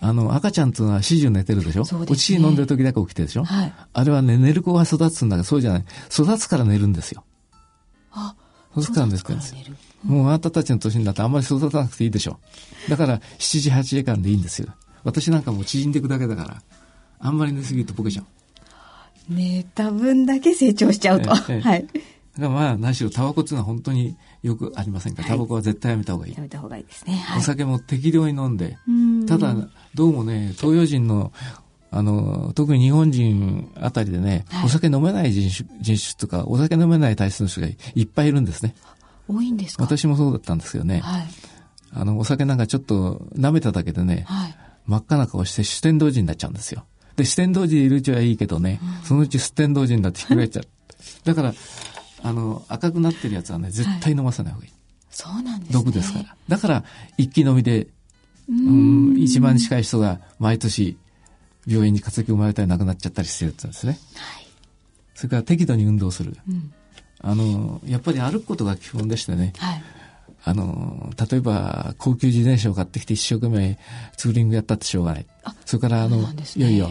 [0.00, 1.84] あの、赤ちゃんっていうのは始終寝てるでしょ？
[1.84, 3.44] そうですねお乳飲んでる時だけ起きてるでしょ？
[3.44, 3.72] はい。
[3.92, 5.84] あれはね、寝る子が育つんだけど、そうじゃない。
[6.10, 7.24] 育つから寝るんですよ。
[8.12, 8.34] あ、
[8.76, 9.58] 育つから寝てるんですよ。
[10.04, 12.38] もうあなたたちの年になってあんまり育たなくていいでしょ。
[12.88, 14.68] だから、7時、8時間でいいんですよ。
[15.02, 16.62] 私なんかもう縮んでいくだけだから、
[17.18, 18.26] あんまり寝すぎるとボケちゃう。
[19.28, 21.30] 寝た分だけ成長しちゃうと。
[21.48, 21.86] ええええ はい。
[21.86, 22.00] だか
[22.38, 25.22] らまあ、何しろタバコっていうのは本当によくありませんか？
[25.22, 26.34] ら、タバコは絶対やめた方がいい。
[26.34, 27.16] やめた方がいいですね。
[27.16, 27.38] はい。
[27.38, 29.54] お酒も適量に飲んで、うんただ、
[29.94, 31.32] どうもね、東洋人の、
[31.90, 38.74] あの、特に日本人あたりでね、はいお酒飲めない人種、人種とか、お酒飲めない体質の人がいっぱいいるんですね。
[39.28, 39.84] 多いんですか？
[39.84, 41.26] 私もそうだったんですけどね、はい。
[41.92, 44.54] あの、お酒なんかちょっと舐めただけでね、はい。
[44.86, 46.84] 真っ赤な顔して主天童人になっちゃうんですよ。
[47.16, 50.64] で、主天童人いるうちはいいけどね、そのうち主天童人になってひっくり返っちゃう。
[51.24, 51.54] だから、
[52.22, 54.72] あの、赤くなってるやつはね、絶対飲ませない方がいい。
[55.10, 55.84] そうなんですね。
[55.84, 56.36] 毒ですから。
[56.48, 56.84] だから、
[57.16, 57.88] 一気飲みで、
[58.48, 60.96] うん、一番近い人が毎年、
[61.66, 63.98] 病院に化石生まれたり亡くなっちゃったりしてるって言うんですね。
[65.14, 66.36] それから適度に運動する。
[66.48, 66.72] うん。
[67.20, 69.82] あの、やっぱり歩くことが基本でしてね、はい。
[70.44, 73.78] あの、例えば、高級自転車を買ってきて一生懸命
[74.16, 75.26] ツーリングやったってしょうがない。
[75.42, 76.86] あそれから、あの、ねいやいや、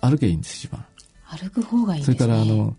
[0.00, 0.84] 歩けばいいんです、一番。
[1.24, 2.32] 歩く方がいいんそれですね。
[2.32, 2.76] から、あの、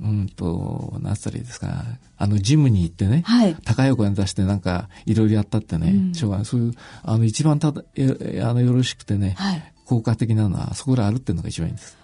[0.00, 1.84] うんと、何つったらいいですか、
[2.18, 3.56] あの、ジムに行ってね、はい。
[3.64, 6.44] 高いお金出してなんか、いろいろやったってね、うんしょうがない。
[6.44, 9.72] そういう、あの、一番ただ、えあの、よろしくてね、はい。
[9.86, 11.96] 効果的なのは、そこで歩ってるのが一番いいんです。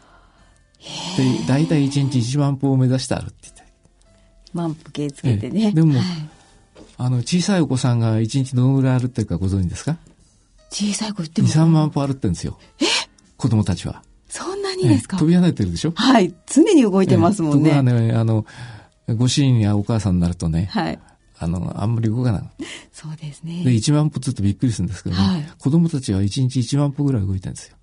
[1.16, 3.62] で、大体1日1万歩を目指して歩って言って。
[4.52, 5.64] 満腹系つけてね。
[5.64, 6.04] ええでもはい
[6.98, 9.96] あの、小さいお子さんが1日どのぐらい歩ってるかご存知ですか？
[10.70, 11.48] 小さい子っても。
[11.48, 12.58] ?2、3万歩歩ってるんですよ。
[12.80, 12.84] え？
[13.36, 14.02] 子供たちは。
[14.34, 15.92] そんなにですか、え飛び跳ねてるでしょ？
[15.94, 16.34] はい。
[16.46, 17.70] 常に動いてますもんね。
[17.70, 18.46] ところがね、あの、
[19.08, 20.98] ご主人やお母さんになるとね、はい。
[21.38, 22.42] あの、あんまり動かない。
[22.92, 23.62] そうですで、ね。
[23.66, 27.76] 1万歩ずっとびっくりするんですけどね、はい子供たちは1日1万歩ぐらい動いてるんですよ。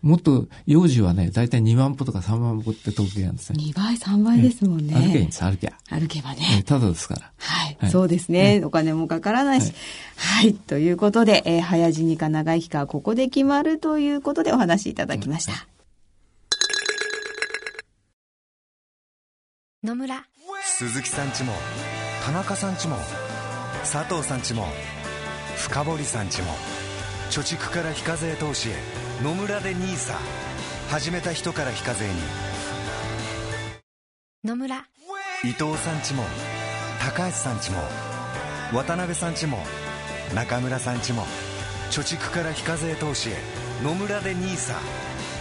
[0.00, 3.62] もっと、幼児はね、だいたい2万歩とか3万歩って統計なんですね。
[3.62, 4.94] 2倍、3倍ですもんね。
[4.94, 5.98] 歩けんです、歩けば。
[5.98, 6.62] 歩けばえね。
[6.64, 7.30] ただですから。
[7.36, 9.74] はい、はいそうですね、お金もかからないし。
[10.16, 10.54] はい。
[10.54, 15.66] ということで、えー早死にか長生きかはここで決まるということでお話しいただきました。
[19.82, 20.26] 野村。
[20.62, 21.54] 鈴木さんちも
[22.26, 22.98] 田中さんちも
[23.80, 24.66] 佐藤さんちも
[25.56, 26.52] 深堀さんちも
[27.30, 28.74] 貯蓄から非課税投資へ
[29.22, 30.12] 野村で NISA
[30.90, 32.12] 始めた人から非課税に。
[34.44, 34.84] 野村。
[35.44, 36.24] 伊藤さんちも
[37.00, 37.78] 高橋さんちも
[38.74, 39.56] 渡辺さんちも
[40.34, 41.22] 中村さんちも
[41.90, 43.32] 貯蓄から非課税投資へ
[43.82, 44.74] 野村で NISA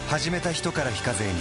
[0.08, 1.34] 始めた人から非課税に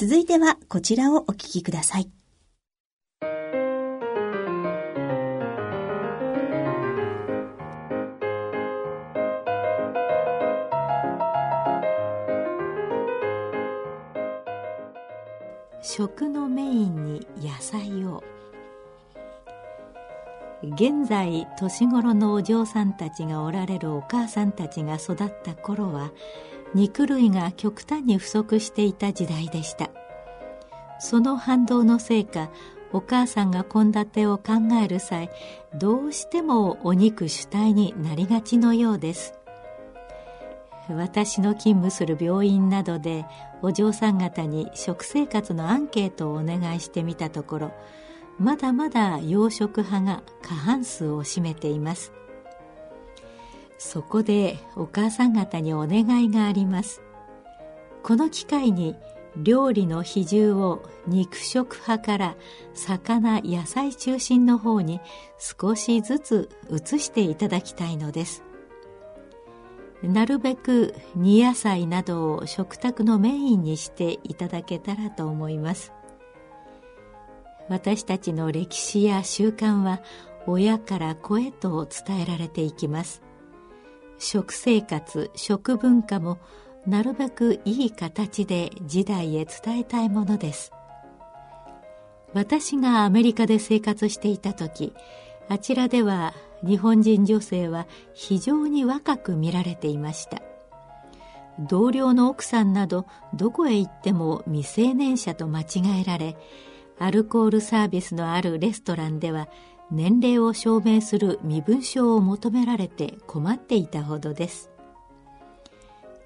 [0.00, 2.08] 続いてはこちらをお聞きください。
[15.82, 18.22] 食のメインに野菜を
[20.62, 26.12] 現在年頃のお嬢さんたちがおられるお母さんたちが育った頃は
[26.74, 29.90] 肉類が極端に不足していた時代でした。
[30.98, 32.50] その反動のせいか
[32.92, 35.30] お母さんが献立を考える際
[35.74, 39.34] どうしてもお肉主体になりがちのようです。
[40.88, 43.26] 私の勤務する病院などで
[43.60, 47.72] お嬢さん方に食生活のアンケートをお願いしてみたところ
[48.38, 52.12] まだまだ洋食派が過半数を占めています。
[53.78, 57.00] そこでお母さん方にお願いがあります。
[58.02, 58.96] この機会に
[59.36, 62.36] 料理の比重を肉食派から
[62.74, 65.00] 魚野菜中心の方に
[65.38, 68.42] 少しずつ移していただきたいのです。
[70.02, 75.92] なるべく煮野菜などを食卓のメインにしていただけたらと思います。
[77.68, 80.00] 私たちの歴史や習慣は
[80.46, 83.27] 親から子へと伝えられていきます。
[84.18, 86.38] 食生活食文化も
[86.86, 90.72] なるべくいい形で時代へ伝えたいものです。
[92.34, 94.92] 私がアメリカで生活していた時
[95.48, 100.42] あちらでは日本人女性は非常に若く見られていました。
[101.60, 106.36] 同僚の奥さんなどどこへ行っても未成年者と間違えられ
[106.98, 109.48] アルコールサービスのあるレストランでは
[109.90, 114.70] 年齢を証明する身分証を求められて困っていたほどです。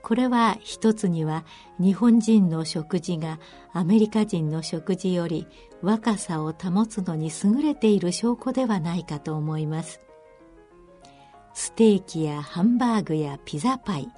[0.02, 1.44] これは一つには
[1.78, 3.38] 日本人の食事が
[3.72, 5.46] アメリカ人の食事より
[5.80, 10.00] 若さを保つのに優れている証拠ではないかと思います。
[11.54, 14.08] ステーキやハンバーグやピザパイ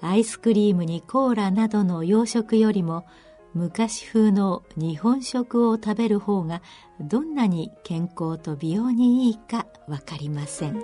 [0.00, 3.04] アイスクリームにコーラなどの洋食よりも
[3.54, 6.62] 昔風の日本食を食べる方が
[7.00, 10.80] どんなに健康と美容にいいかわかりません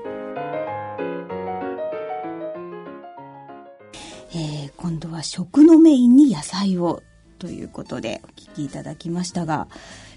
[4.35, 7.03] えー今度は食のメインに野菜を
[7.39, 9.69] ということでお聞きいただきましたが、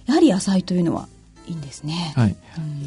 [0.05, 1.07] やはり野菜というのは
[1.47, 2.13] いいんですね。
[2.15, 2.35] はい。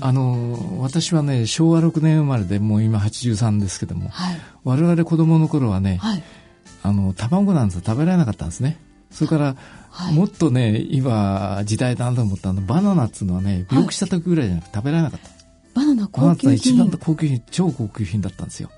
[0.01, 4.41] あの、私はね、昭和6年生まれで、もう今83ですけども、はい。
[4.65, 6.23] 我々子供の頃はね、はい。
[6.83, 8.79] あの、卵なんて食べられなかったんですね。
[9.13, 15.29] それから、はいもっとね、今、時代だなと思ったのバナナっていうのはね、病気した時ぐらいじゃなくて食べられなかった。
[15.75, 16.55] バナナバナナ高級品。
[16.57, 18.71] 一番高級品、超高級品だったんですよ。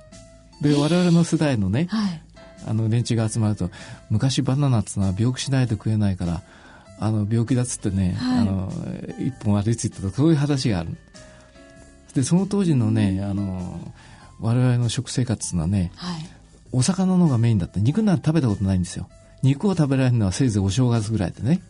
[0.60, 2.20] で、我々の世代のね、はい。
[2.66, 3.70] あの連中が集まると
[4.10, 6.42] 昔バナナっていうのは病気しないと食えないから
[6.98, 8.72] あの病気だっつってね、はいあの
[9.18, 10.96] 一本歩いていったとそういう話がある
[12.14, 13.92] でその当時のねあの
[14.40, 16.26] 我々の食生活っていうのはねはい。
[16.72, 19.08] お魚の方がメインだった肉なんて食べたことないんですよ
[19.44, 21.60] 肉を食べられるのはせいぜいお正月ぐらいでね。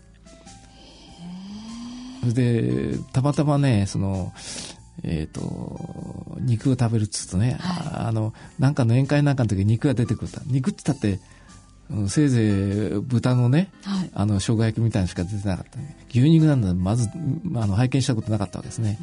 [2.21, 4.33] それでたまたまねその
[5.03, 10.41] えっ、と肉を食べるっつうとね、ああのなんかの宴会なんかの時に肉が出てくると。
[10.47, 11.21] 肉って言ったって
[11.91, 14.11] うんせいぜい豚のねはい。
[14.15, 17.19] あの生姜焼きみたいなのしか出てなかった、牛肉なんだまずう
[17.53, 18.99] んあの拝見したことなかったわけですね。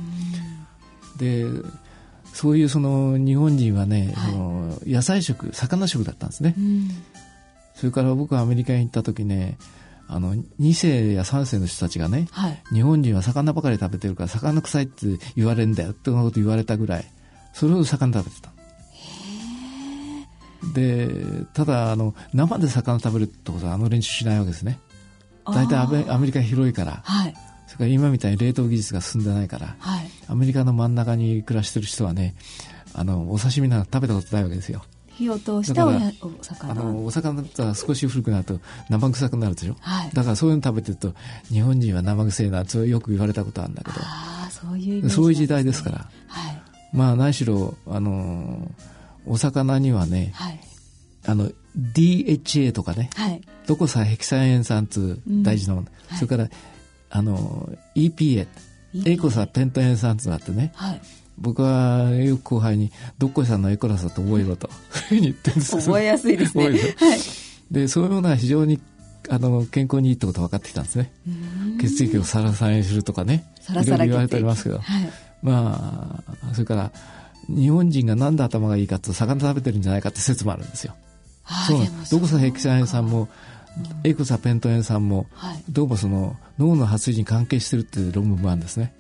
[1.18, 1.46] で
[2.34, 4.32] そういうその日本人はね、はい。
[4.32, 6.56] その野菜食魚食だったんですね。
[6.58, 6.90] うん。
[7.82, 9.58] それから僕はアメリカに行った時ね
[10.08, 12.62] あの2世や3世の人たちがね、はい。
[12.72, 17.06] 日本人は魚ばかり食べてるから魚臭いって言われるんだよってなこと言われたぐらい
[17.54, 18.52] それほど魚食べてた
[20.76, 24.80] でただあの生で魚食べるってことはあの練習しないわけですね
[25.48, 27.34] 大体アメアメリカ広いからはい。
[27.66, 30.10] それから今みたいに冷凍技術が進んでないからはい。
[30.28, 32.36] アメリカの真ん中に暮らしてる人はね
[32.94, 34.84] あのお刺身なんか食べたことないわけですよ
[35.22, 36.00] 火を通したおおあ
[36.42, 36.74] 魚。
[36.74, 38.60] のお魚だったら少し古くなると
[38.90, 41.14] 生臭くなるでしょ、はいだからそういうの食べてると
[41.50, 45.98] 日本人は生臭いなってよく言われたことあるんだけどああ、そういうねそういう時代ですから
[46.28, 46.62] はい。
[46.94, 48.70] まあ何しろあの
[49.26, 50.60] お魚にはねはい。
[51.28, 53.42] あの DHA とかねはい。
[53.68, 56.50] どこさヘキサエン酸痛大事なもの、はいそれから
[57.14, 58.48] あの EPA
[59.06, 61.02] エコサペントエン酸痛があってねはい。
[61.42, 64.74] 僕はよく後輩に「どっこいさんのエコラスだと覚えろ」という
[65.10, 65.82] ふうに言ってるんですよ。
[65.82, 66.70] 覚えやすいですね。
[67.72, 68.08] でそうい。
[68.08, 68.80] うものは非常に
[69.30, 71.12] あの健康にいいってことが分かってきたんですね。
[71.80, 73.46] 血液をサラサラにするとかね。
[73.60, 75.10] サラサラいろいろ言われておりますけど、はい。
[75.42, 76.92] まあそれから
[77.48, 80.94] 日本人がなんで頭がいいかって魚食べてるんじゃないかって説もあるんですよ。
[81.46, 81.80] あそう。
[82.12, 83.30] どこさヘキサエン酸も
[84.04, 85.64] エコサペントエン酸もはい。
[85.70, 88.94] どうもその脳の発育に関係してるっていう論文もあるんですね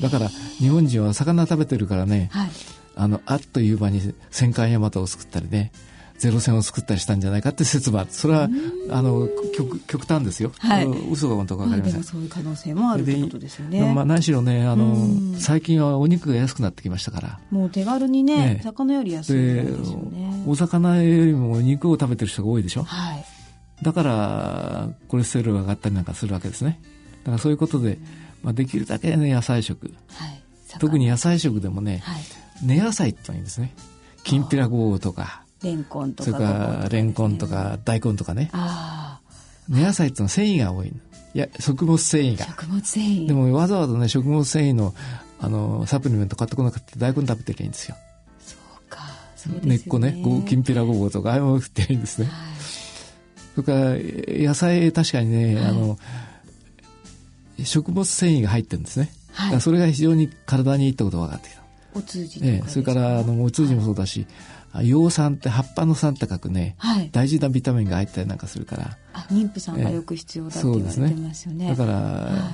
[0.00, 2.50] だから日本人は魚食べてるからねはい。
[2.96, 5.72] あのあっという間に戦艦大和を作ったりね
[6.18, 8.08] ゼロ戦を作ったりしたんじゃないかって説もある。
[8.10, 8.48] それは
[8.90, 10.86] あの極極端ですよ、はい。
[10.86, 11.94] 嘘が本当か分かりません。
[11.96, 13.92] まあそういう可能性もあるってことですよね。
[13.92, 15.36] まあ、何しろねあのうん。
[15.36, 17.40] 最近はお肉が安くなってきましたから。
[17.50, 20.44] もう手軽にねね、魚より安いでですよね。
[20.46, 22.84] お魚よりも肉を食べてる人が多いでしょ。
[22.84, 23.24] はい。
[23.82, 26.80] だからコレステロールが上がったりなんかするわけですね。
[27.24, 27.98] だからそういうことで、
[28.44, 30.40] まあ、できるだけ、ね、野菜食はい。
[30.78, 32.22] 特に野菜食でもね、はい。
[32.64, 33.74] 根野菜ってのがいいんですね
[34.22, 36.52] きんぴらごぼうとかレンコンとかそれか。
[36.84, 39.18] らレンコンとか大根とかねあ
[39.68, 40.92] 根野菜ってのは繊維が多いの
[41.34, 43.26] いや食物繊維あ、が食物繊維。
[43.26, 44.94] でもわざわざね食物繊維の
[45.40, 47.96] あのサプリメント買ってこなくて大根食べてりゃいいんですよ
[48.40, 49.00] そうか。
[49.36, 49.68] そうですよね。
[49.68, 52.34] 根っこねごきんぴらごぼうとかああいうもの食ってりゃいいんですねはい。
[53.54, 55.98] それから野菜確かにね、はいあの
[57.62, 59.60] 食物繊維が入ってるんですね、はい。
[59.60, 61.62] それが非常に体にいいってことが分かってきた、
[61.94, 64.26] お通じええそれからあのお通じもそうだし、
[64.72, 67.08] あ葉酸って葉っぱの酸って書くね、はい。
[67.12, 68.98] 大事なビタミンが入ったりなんかするから。
[69.12, 71.68] あ、妊婦さんがよく必要だって言われてますよね。
[71.68, 72.48] だから、は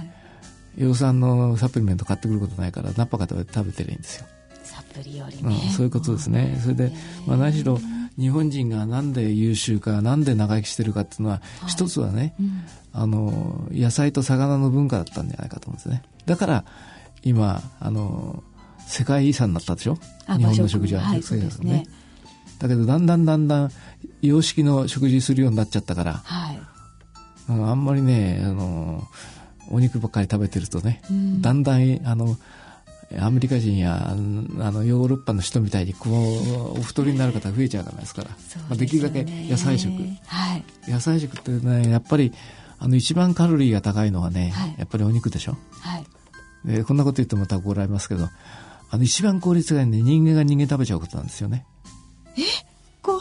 [0.76, 0.82] い。
[0.84, 4.26] 葉酸のサプリメント買ってくることないからナッパ買って食べてりゃいいんですよ、
[4.62, 5.72] サプリよりうんね。
[5.74, 6.58] そういうことですね。
[6.62, 6.92] それで、
[7.26, 7.80] まあ、何しろ
[8.18, 12.62] 日本人がなんで優秀かなんで長生きしてるかっていうのは、一つはね、うん。
[12.92, 16.02] あの野菜と魚の文化だったんじゃないかと思うんですね。
[16.26, 16.64] だから
[17.22, 18.42] 今あの
[18.84, 19.96] 世界遺産になったでしょ？
[20.26, 21.86] あ日本の食事は、はい、そうですね。
[22.58, 23.70] だけどだんだんだんだん
[24.22, 26.60] 洋式の食事するようになっちゃったからはい。
[27.48, 29.04] あのあんまりねあの
[29.70, 31.40] お肉ばっかり食べてるとね、うん。
[31.40, 32.36] だんだんあの
[33.18, 39.92] アメリカ人やあのヨーロッパの人みたいにこうお太りになる方が増えちゃうじゃないですからそうまあ、できるだけ野菜食
[40.26, 40.64] はい。
[40.88, 42.32] 野菜食ってねやっぱり
[42.78, 46.04] あの一番カロリーが高いのはね、はいやっぱりお肉でしょはい。
[46.64, 48.28] でこんなこと言ってもまた怒られますけど
[48.90, 51.66] あの一番効率がいいね人間が人間食べちゃうことなんですよね
[53.02, 53.18] 怖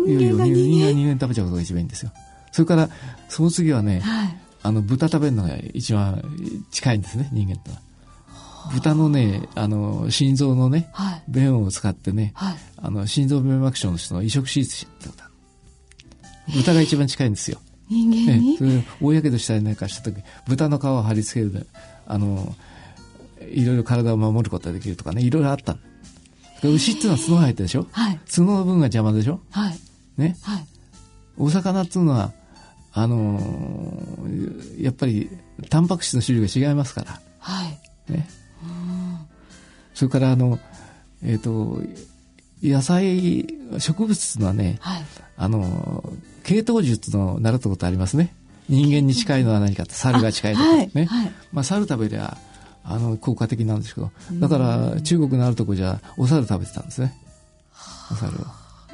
[0.00, 0.10] い。
[0.10, 0.86] いやいや人間が人間？
[0.86, 2.12] が人人間食べちゃうことが一番いいんですよ
[2.50, 2.88] それから
[3.28, 4.10] その次はね、間。
[4.12, 4.38] はい。
[4.64, 6.22] あの豚食べるのが一番
[6.70, 7.78] 近いんですね人間とは
[8.70, 11.22] 豚のねあの心臓のねはい。
[11.28, 12.54] 弁を使ってねはい。
[12.76, 15.30] あの心臓弁膜症の人の移植手術してた
[16.54, 17.58] 豚が一番近いんですよ
[17.88, 18.50] 人間に？
[18.52, 21.66] ええそれで大やけどしたりなんかした時豚の皮を貼り付けるで
[22.06, 22.54] あの
[23.50, 25.76] いろいろ体を守ることができるとかねいろいろあった
[26.62, 27.86] 牛っていうのは角が入ってるでしょ？
[27.90, 28.20] はい。
[28.30, 29.40] 角の分が邪魔でしょ？
[29.50, 29.78] はい。
[30.16, 30.66] ねはい。
[31.36, 32.32] お魚っていうのは
[32.92, 35.30] あのーやっぱり
[35.70, 38.12] タンパク質の種類が違いますからはい。
[38.12, 38.28] ね
[39.94, 40.58] それからあの
[41.24, 41.80] えっ、と
[42.62, 43.46] 野菜
[43.78, 45.02] 植物のはねはい。
[45.36, 46.12] あの
[46.44, 48.34] 系統術の習ったことありますね。
[48.68, 50.90] 人間に近いのは何かって猿が近いとかはい。
[50.94, 51.32] ね、はい。
[51.52, 52.36] まあ、猿食べりゃ
[52.84, 54.10] あの効果的なんですけど。
[54.34, 57.14] だから中国のあるとこじゃお猿食べてたんですね。
[58.12, 58.36] お猿を。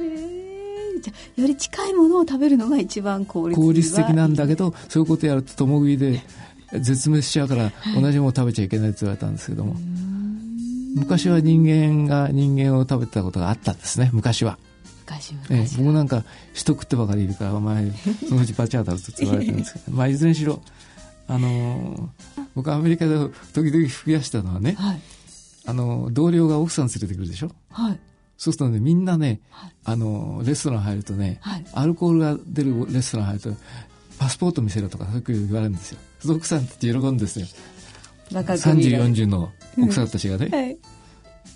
[0.02, 1.00] へえ。
[1.00, 6.22] じゃあより近いものを食べるのが一番効率効率的なんだけどそういうことやると共食いで
[6.72, 9.76] 絶滅しちゃうから同じもの食べちゃいけないって言われたんですけども。
[10.94, 14.58] 昔は人間が人間を食べてたことがあったんですね昔は、
[15.06, 15.40] 昔は。
[15.50, 17.90] ええ僕なんか人食ってばかりいるからお前
[18.28, 19.92] そのうちバチャーだろって言われてるんですけど。
[19.96, 20.60] まあいずれにしろ
[21.28, 23.14] あのー僕アメリカで
[23.52, 25.00] 時々増やしたのはねはい。
[25.66, 27.52] あの同僚が奥さん連れてくるでしょ？
[27.70, 28.00] はい。
[28.38, 29.40] そうするとねみんなね
[29.84, 31.64] あのレストラン入るとね、はい。
[31.74, 33.54] アルコールが出るレストラン入ると
[34.18, 35.98] パスポート見せろとかそういう言われるんですよ。
[36.26, 37.46] 奥さんたち喜ぶんですよ。
[38.32, 40.48] 若く30、見られる40の奥さんたちがね。
[40.50, 40.78] はい。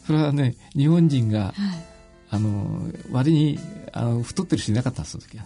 [0.07, 1.55] それはね、日本人が、はい。
[2.31, 3.59] あの、割に、
[3.93, 5.45] あの、太ってる人いなかったんです、その時は。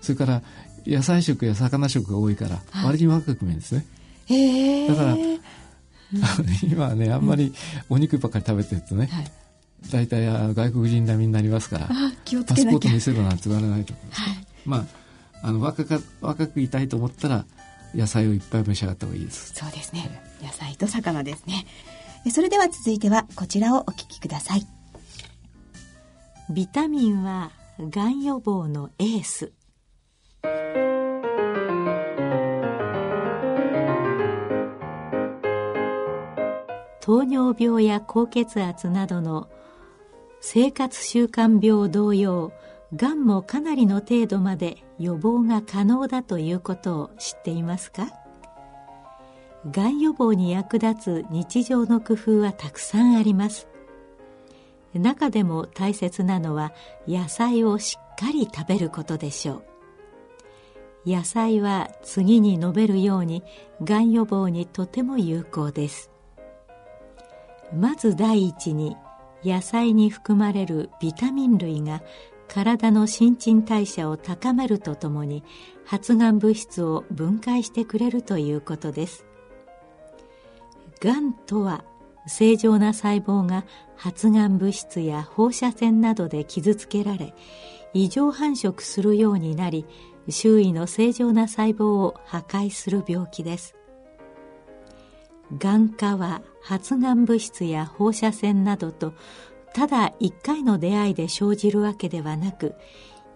[0.00, 0.42] それから、
[0.86, 3.86] 野菜食や魚食が多いから、はい割に若く見えるんですね。
[4.26, 4.88] へえ。
[4.88, 5.16] だから
[6.62, 7.52] 今はね、あんまり
[7.88, 9.32] お肉ばっかり食べてるとね、はい。
[9.90, 12.64] 大体あ外国人並みになりますから、パス。
[12.64, 14.20] ポート見せろなんて言われないと思います。
[14.20, 14.46] はい。
[14.64, 14.84] まあ、
[15.46, 17.44] あの若か若くいたいと思ったら
[17.94, 19.52] 野菜をいっぱい召し上がった方がいいです。
[19.54, 20.22] そうですね。
[20.42, 21.66] 野菜と魚ですね。
[22.26, 24.66] えそれでは続いてはこちらをお聞きください。
[26.50, 29.52] ビタミンはがん予防のエース
[37.00, 39.48] 糖尿病や高血圧などの
[40.40, 42.52] 生活習慣病同様
[42.96, 48.06] がんもかなりの程度まで予防が可能だということを知っていますか？
[49.70, 53.66] がん予防に役立つ日常の工夫はたくさんあります。
[54.92, 56.72] 中でも大切なのは
[57.08, 59.62] 野菜をしっかり食べることでしょ
[61.06, 61.10] う。
[61.10, 63.42] 野菜は次に述べるように
[63.82, 66.10] がん予防にとても有効です。
[67.74, 68.96] まず第一に
[69.42, 72.02] 野菜に含まれるビタミン類が
[72.48, 75.42] 体の新陳代謝を高めるとともに
[75.84, 79.26] 発がん物質を分解してくれるということです。
[81.00, 81.84] がんとは
[82.26, 83.64] 正常な細胞が
[83.96, 87.34] 発がん物質や放射線などで傷つけられ
[87.92, 89.86] 異常繁殖するようになり
[90.28, 93.74] 周囲の正常な細胞を破壊する病気です。
[95.58, 99.12] 眼科は発がん物質や放射線などと
[99.74, 102.74] ただ一回の出会いで生じるわけではなく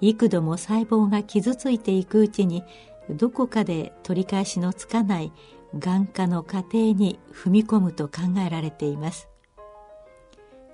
[0.00, 2.62] 幾度も細胞が傷ついていくうちに
[3.10, 5.32] どこかで取り返しのつかない
[5.76, 9.28] 眼科の過程に踏み込むと考えられています。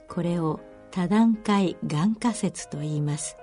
[0.08, 0.60] これを
[0.90, 3.36] 多段階眼化説と言います。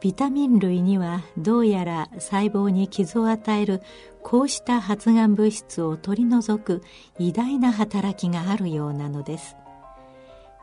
[0.00, 3.80] ビタミン類にはどうやら細胞に傷を与える
[4.22, 6.82] こうした発がん物質を取り除く
[7.18, 9.56] 偉大な働きがあるようなのです。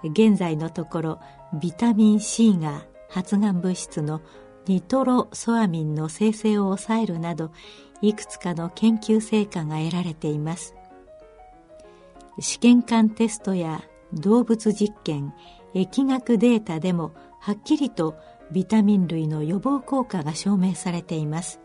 [0.03, 1.19] 現在のところ
[1.53, 4.21] ビタミン C が発がん物質の
[4.65, 7.51] ニトロソアミンの生成を抑えるなど
[8.01, 10.75] いくつかの研究成果が得られています。
[12.39, 13.83] 試験管テストや
[14.13, 15.33] 動物実験
[15.73, 18.15] 疫学データでもはっきりと
[18.51, 21.59] ビタミン類の予防効果が証明されています。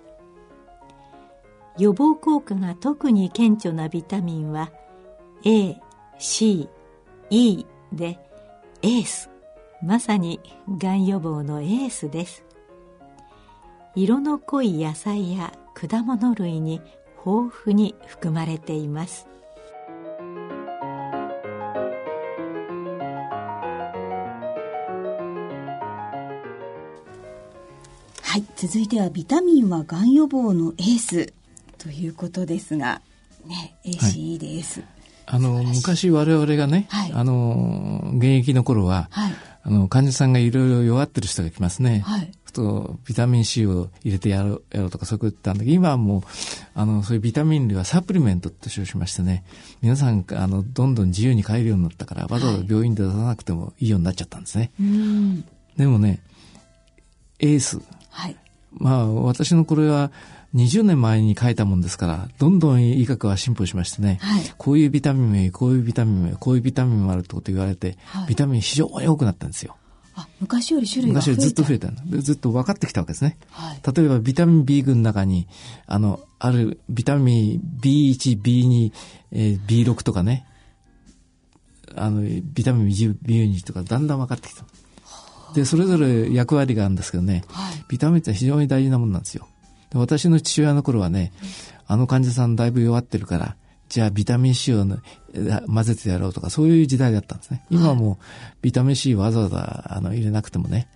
[1.78, 4.70] 予防効果が特に顕著なビタミンは
[5.44, 5.76] A、
[6.18, 6.68] C、
[7.30, 7.64] E
[7.94, 8.18] で
[8.82, 9.30] エース
[9.82, 10.40] まさに
[10.78, 12.44] がん予防のエースです
[13.94, 16.80] 色の濃い野菜や果物類に
[17.24, 19.28] 豊富に含まれています
[28.34, 28.44] はい。
[28.56, 31.32] 続いてはビタミンはがん予防のエース
[31.78, 33.00] ということですが、
[33.46, 34.82] ね、ACE です。
[35.26, 39.34] あの、昔我々がね、はいあの、現役の頃は、はい。
[39.66, 42.02] あの、患者さんがいろいろ弱ってる人が来ますね。
[42.04, 42.30] はい。
[42.54, 46.22] とビタミン C を入れてやろうやろうとかそういうこと言ったんだけど今はもう
[46.74, 49.44] あのそういうビタミン類はサプリメントと称しましてね
[49.82, 55.44] 皆さんあのどんどん自由に買えるようになったからわざわざ病院で出さなくてもいいようになっちゃったんですね、うん。
[55.76, 56.20] でもね
[57.40, 58.36] エースはい。
[58.72, 60.10] まあ私のこれは
[60.54, 64.42] 20年前に書いたもんですからどんどん医学は進歩しましてね、はい。
[64.56, 69.76] こういうビタミン名こういうビタミン名こういうビタミンもあるってこと言われて、はいビタミン非常に多くなったんですよ
[70.14, 71.44] あ、昔より種類が昔よ増えた。
[71.46, 73.80] りずっと増えたのでずっと分かってきたわけですねはい。
[73.94, 75.48] 例えばビタミン B 群の中に、
[75.86, 78.92] あの、あるビタミン B1、B2、
[79.32, 80.46] えー B6 とかね、
[81.96, 84.64] あの、ビタミン B12 とかだんだん分かってきた。
[85.54, 87.84] で、それぞれ役割があるんですけどね、はい。
[87.88, 89.48] ビタミンって非常に大事なものなんですよ。
[89.94, 91.32] で私の父親の頃はね、
[91.86, 93.56] あの患者さんだいぶ弱ってるから、
[93.88, 94.96] じゃあビタミン C を、ね、
[95.66, 97.64] 混ぜてやろうとか、そういう時代だったんですね。
[97.70, 98.24] 今はもう
[98.60, 100.88] ビタミン C わざわざあの入れなくてもね、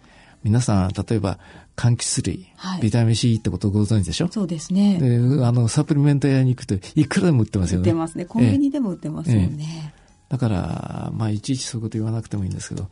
[0.42, 1.38] 皆さん、例えば、
[1.76, 4.28] 柑橘類、はいビタミン C ってことをご存知でしょ？
[4.28, 4.98] そうですね。
[4.98, 7.82] で、あの、サプリメント屋に行くといくらでも売ってますよね。
[7.82, 8.24] 売ってますね。
[8.24, 9.94] コンビニでも売ってますもんね。
[10.28, 12.88] だから、まあ、いちいちそういうこと言わなくてもいいんですけど、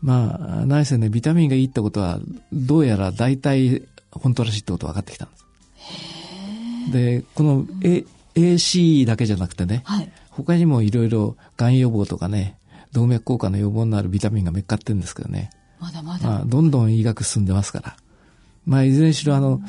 [0.00, 2.20] まあ、何せね、ビタミンがいいってことは、
[2.52, 6.92] どうやら大体本当らしいってこと分かってきたんです。
[6.92, 8.04] で、この、A、
[8.34, 10.12] AC だけじゃなくてね、はい。
[10.30, 12.56] 他にもいろいろ、がん予防とかね、
[12.92, 16.28] 動脈硬化の予防になるビタミンがめっかってるんですけどね、まだまだ。
[16.28, 17.96] まあ、どんどん医学進んでますから。
[18.66, 19.60] まあ、いずれにしろ、あの、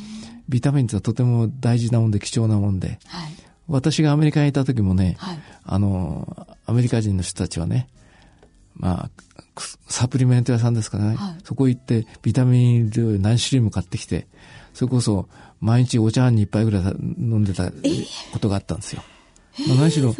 [0.49, 3.31] ビタミンってとても大事なもんで貴重なもんで、はい。
[3.67, 5.39] 私がアメリカにいた時もね、はい。
[5.63, 7.87] あの、アメリカ人の人たちはね、
[8.75, 9.23] まあ、く
[9.87, 14.27] サプリメント屋さんですからね、はいそこ行ってビタミン類何種類も買ってきて、
[14.73, 15.27] それこそ
[15.59, 17.71] 毎日お茶碗に一杯ぐらい飲んでた
[18.31, 19.03] ことがあったんですよ。
[19.67, 20.15] まあ何しろ、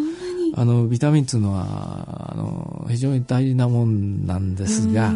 [0.56, 5.14] あの、ビタミンっていうのは、あの、非常に大事なもんなんですが、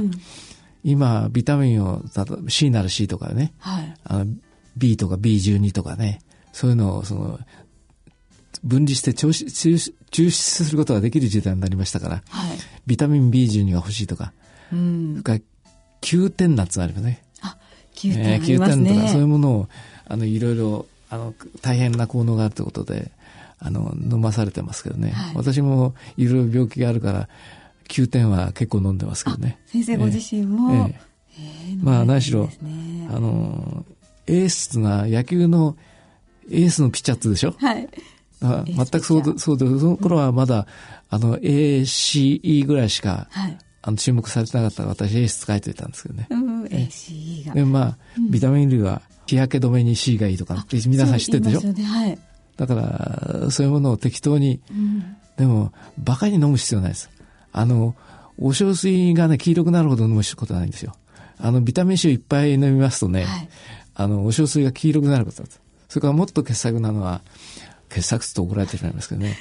[0.83, 2.03] 今、ビタミンを、
[2.47, 3.93] C なら C とかね、はい。
[4.03, 4.27] あの
[4.77, 6.19] B とか B12 とかね、
[6.53, 7.39] そういうのを、その、
[8.63, 12.57] 分離して抽出することができる時代になりましたから、はい。
[12.87, 14.33] ビタミン B12 が欲しいとか、
[14.71, 15.23] うんそれ。
[15.23, 15.39] から
[16.01, 17.23] 9点ナッツがありますね。
[17.41, 17.57] あ、
[17.95, 19.31] 9点えーあります9点とか、そういうね。
[19.31, 19.67] ものを、
[20.07, 23.11] あの、いろいろ、あの、大変な効能があるということで、
[23.59, 25.11] あの、飲まされてますけどね。
[25.11, 27.29] はい私もいろいろ病気があるから、
[27.87, 29.59] 9点は結構飲んでますけどね。
[29.67, 31.01] 先生ご自身も、ええ
[31.69, 32.49] えーまあ何しろ
[33.09, 33.85] あの、
[34.27, 35.75] エースっていうのは野球の
[36.49, 37.53] エースのピッチャーってでしょ？
[37.59, 37.87] はい。
[38.41, 40.65] あ全くそうで、そうで、その頃はまだ、
[41.09, 43.57] あの、ACE ぐらいしか、はい。
[43.81, 46.27] あの、注目されてなかったら私エースって書いておいたんですけどね。
[46.29, 47.53] うん、ACE が。
[47.53, 47.97] で、まあ、
[48.29, 51.61] ビタミン類は日焼け止めに C がいいとかって皆さん知ってるでしょ？
[51.61, 52.17] そう言い
[52.57, 54.61] だから、そういうものを適当に、はい。
[54.71, 55.15] うん。
[55.37, 57.09] でも、バカに飲む必要ないです。
[57.51, 57.95] あの、
[58.37, 60.95] お小水がね、黄色くなるほど飲むことはないんですよ。
[61.37, 63.49] あの、ビタミン C をいっぱい飲みますとね、はい
[63.93, 65.61] あの、お小水が黄色くなることです。
[65.87, 67.21] それからもっと傑作なのは、
[67.95, 69.37] 傑作って怒られてしまいますけどね、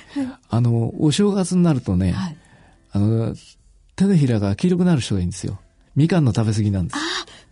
[0.48, 2.36] あの、お正月になるとね、はい。
[2.92, 3.34] あの、
[3.96, 5.58] 手のひらが黄色くなる人がいいんですよ。
[5.96, 7.00] みかんの食べ過ぎなんです。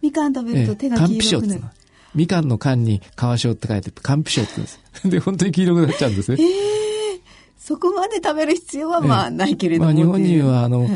[0.01, 1.71] みかん食べると手が黄色くなるっていうの。
[2.15, 5.11] みかんの缶に川椒って書いて、カンピショって言うんです。
[5.11, 6.39] で、本当に黄色くなっちゃうんですね。
[7.59, 9.93] そこまで食べる必要はまあええないけれども。
[9.93, 10.91] まあ日本人はあの、はい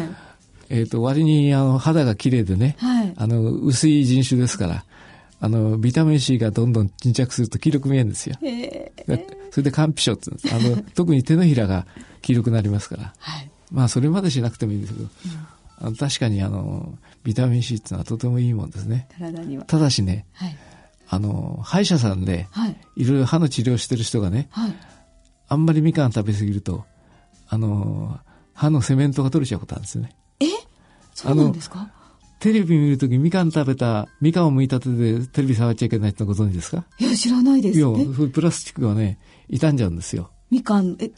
[0.68, 4.84] えっ、と、割にあの肌が綺麗でね、はいあの、薄い人種ですから、
[5.38, 8.36] あの、ビタミン C がどんどん沈着すると黄色く見えるんですよ。
[8.42, 10.76] ええでそれでカンピショって言うんです。
[10.76, 11.86] あの、特に手のひらが
[12.22, 13.14] 黄色くなりますから。
[13.18, 13.50] はい。
[13.72, 15.08] まあ、それまでしなくてもいいんですけど、
[15.78, 19.08] あの確かにあの、ビタミン C っていうのはとてもいいもんですね。
[19.18, 19.64] 体には。
[19.64, 20.56] ただしね、はい。
[21.08, 22.76] あの、歯医者さんで、はい。
[22.96, 24.74] いろいろ歯の治療してる人がね、はい。
[25.48, 26.84] あんまりみかん食べ過ぎると、
[27.48, 28.18] あの、
[28.54, 30.16] 歯のセメントが取れちゃうことあるんですよね。
[31.14, 31.90] そうなんですか？
[32.40, 36.84] テレビ見るときみかん食べた、みかんを剥いた手でテレビ触っちゃいけないってのご存知ですか？
[36.98, 37.78] いや、知らないです。
[37.78, 37.88] いや、
[38.32, 39.18] プラスチックがね、
[39.50, 40.30] 傷んじゃうんですよ。
[40.50, 41.10] みかん、え、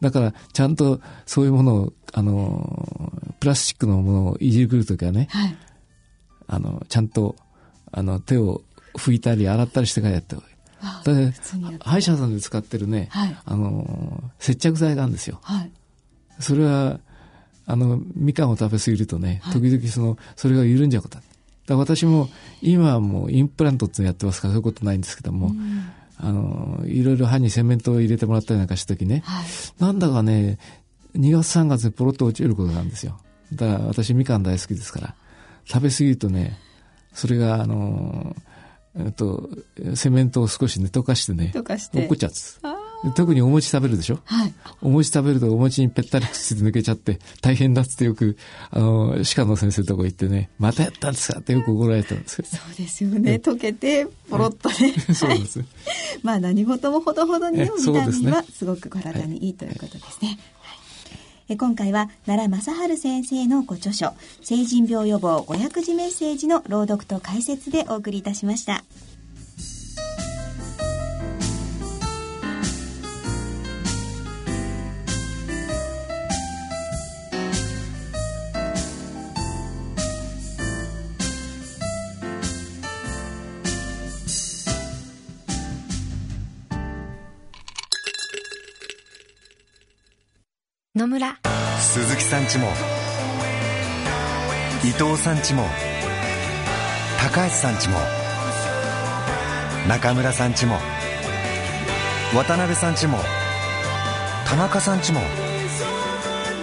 [0.00, 5.56] だから、ちゃんとそういうものを、あの、プラスチックのものをいじくるときはね、はい。
[6.48, 7.36] あの、ちゃんと、
[7.92, 8.62] あの、手を
[8.94, 10.52] 拭いたり洗ったりしてからやった方がいい。
[10.84, 11.12] あだ
[11.80, 15.38] 歯医者さんで使ってるね、はいあの、接着剤があるんですよ。
[15.42, 15.70] はい。
[16.40, 16.98] それは、
[17.66, 21.18] あの、みかんを食べ過ぎるとね、はい時々その、それが緩んじゃうこと。
[21.18, 21.26] だか
[21.68, 22.28] ら私も、
[22.60, 25.52] 今はもうインプラントっていうのやってますから、そういうことないんですけども、
[26.22, 29.46] あの、いろいろ歯にセメントを入れてもらったりなんかした時ね、はい。
[29.78, 30.58] なんだかね、
[31.16, 33.18] 2月3月でポロッと落ちることなんですよ。
[33.52, 35.14] だから私みかん大好きですから、
[35.64, 36.58] 食べ過ぎるとね、
[37.12, 38.36] それが、あの、
[38.96, 39.50] えっと、
[39.94, 41.98] セメントを少しね、溶かしてね、溶かして。
[41.98, 42.30] 落っこっちゃう
[43.10, 44.20] 特にお餅食べるでしょ？
[44.24, 44.54] はい。
[44.80, 48.36] お餅食べるとお餅にぺったりくっついて抜けちゃって大変だっつってよく、
[48.70, 51.40] あの、歯科の先生のとこ行ってね、またやったんですか？
[51.40, 52.44] ってよく怒られたんですよ。
[52.46, 53.40] そうですよね。
[53.42, 54.92] 溶けて、ポロッとね。
[55.14, 55.66] そうですね。
[56.22, 60.28] まあ何事もほどほどにえのビタミンはすごく体にいいということですね。
[60.28, 60.38] はい
[61.48, 68.84] え今回は奈良正治先生のご著書「成人病予防500字メッセージ」の朗読と解説でお送りいたしました。
[90.94, 91.38] 野村。
[91.80, 92.66] 鈴木さんちも
[94.84, 95.64] 伊藤さんちも
[97.18, 97.96] 高橋さんちも
[99.88, 100.76] 中村さんちも
[102.34, 103.16] 渡辺さんちも
[104.46, 105.20] 田中さんちも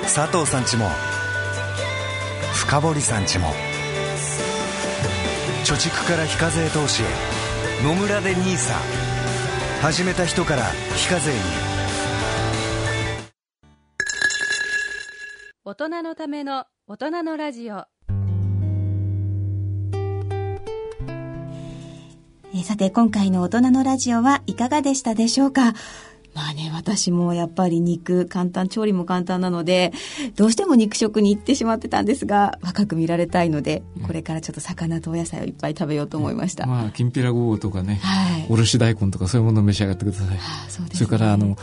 [0.03, 0.85] 佐藤さんちも
[2.53, 3.47] 深堀さんちも
[5.65, 7.05] 貯蓄から非課税投資へ
[7.83, 8.75] 野村で NISA
[9.81, 10.65] 始めた人から
[10.95, 11.68] 非課税に。
[15.69, 17.85] 大人のための大人のラジオ
[22.51, 25.75] えーさて今回の大人のラジオはいかがでしたでしょうか？
[26.33, 29.93] まあね、私もやっぱり肉簡単、調理も簡単なので、
[30.35, 36.65] どうしても肉食に行ってしまってたんですが、若く見られたいので、これからちょっと魚とお野菜をいっぱい食べようと思いました。
[36.65, 40.27] まあ、きんぴらごぼうとかね、はいおろし大根とかそういうものを召し上がってください。
[40.35, 41.57] あそうですねれから、あの、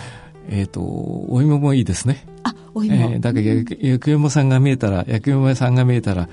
[0.49, 2.25] えっ、と、お芋もいいですね。
[2.77, 2.95] あ、お芋。
[2.95, 6.29] えーだから焼き芋さんが見えたら、焼き芋屋さんが見えたら、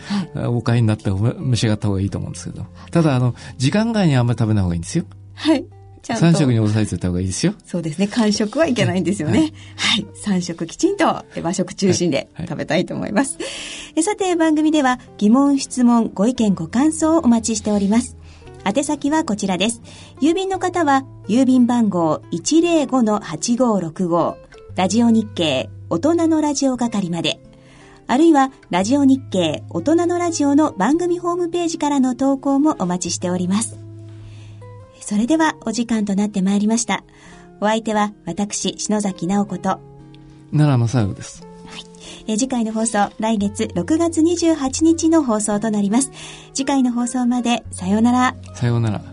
[0.48, 2.66] お買いになってお召し上がった方がいいと思うんですけど。
[2.92, 5.06] ただ、あの、時間外にあんまり食べない方がいいんですよ。
[5.34, 5.66] はい。
[6.02, 6.26] ちゃんと。
[6.26, 7.54] 3食に抑えておいた方がいいですよ。
[7.66, 8.08] そうですね。
[8.08, 9.54] 完食はいけないんですよね。
[9.78, 10.06] はい。
[10.26, 13.38] 3食きちんと和食中心ではい食べたいと思います。
[13.96, 18.18] えさて、番組では疑問、質問、ご意見、ご感想をお待ちしております。
[18.66, 19.82] 宛先はこちらです。
[20.22, 24.36] 郵便の方は、郵便番号105-8565、
[24.76, 27.40] ラジオ日経大人のラジオ係まで。
[28.08, 33.78] あるいは、ラジオ日経大人のラジオの番組ホームページからの投稿もお待ちしております。
[35.02, 37.04] それではお時間となってまいりました。
[37.62, 39.80] お相手は私、篠崎直子と、
[40.52, 41.46] 奈良正代です。
[42.26, 46.10] えー次回の放送、来月6月28日の放送となります。
[46.56, 48.36] 次回の放送まで、さようなら。
[48.56, 49.13] さようなら。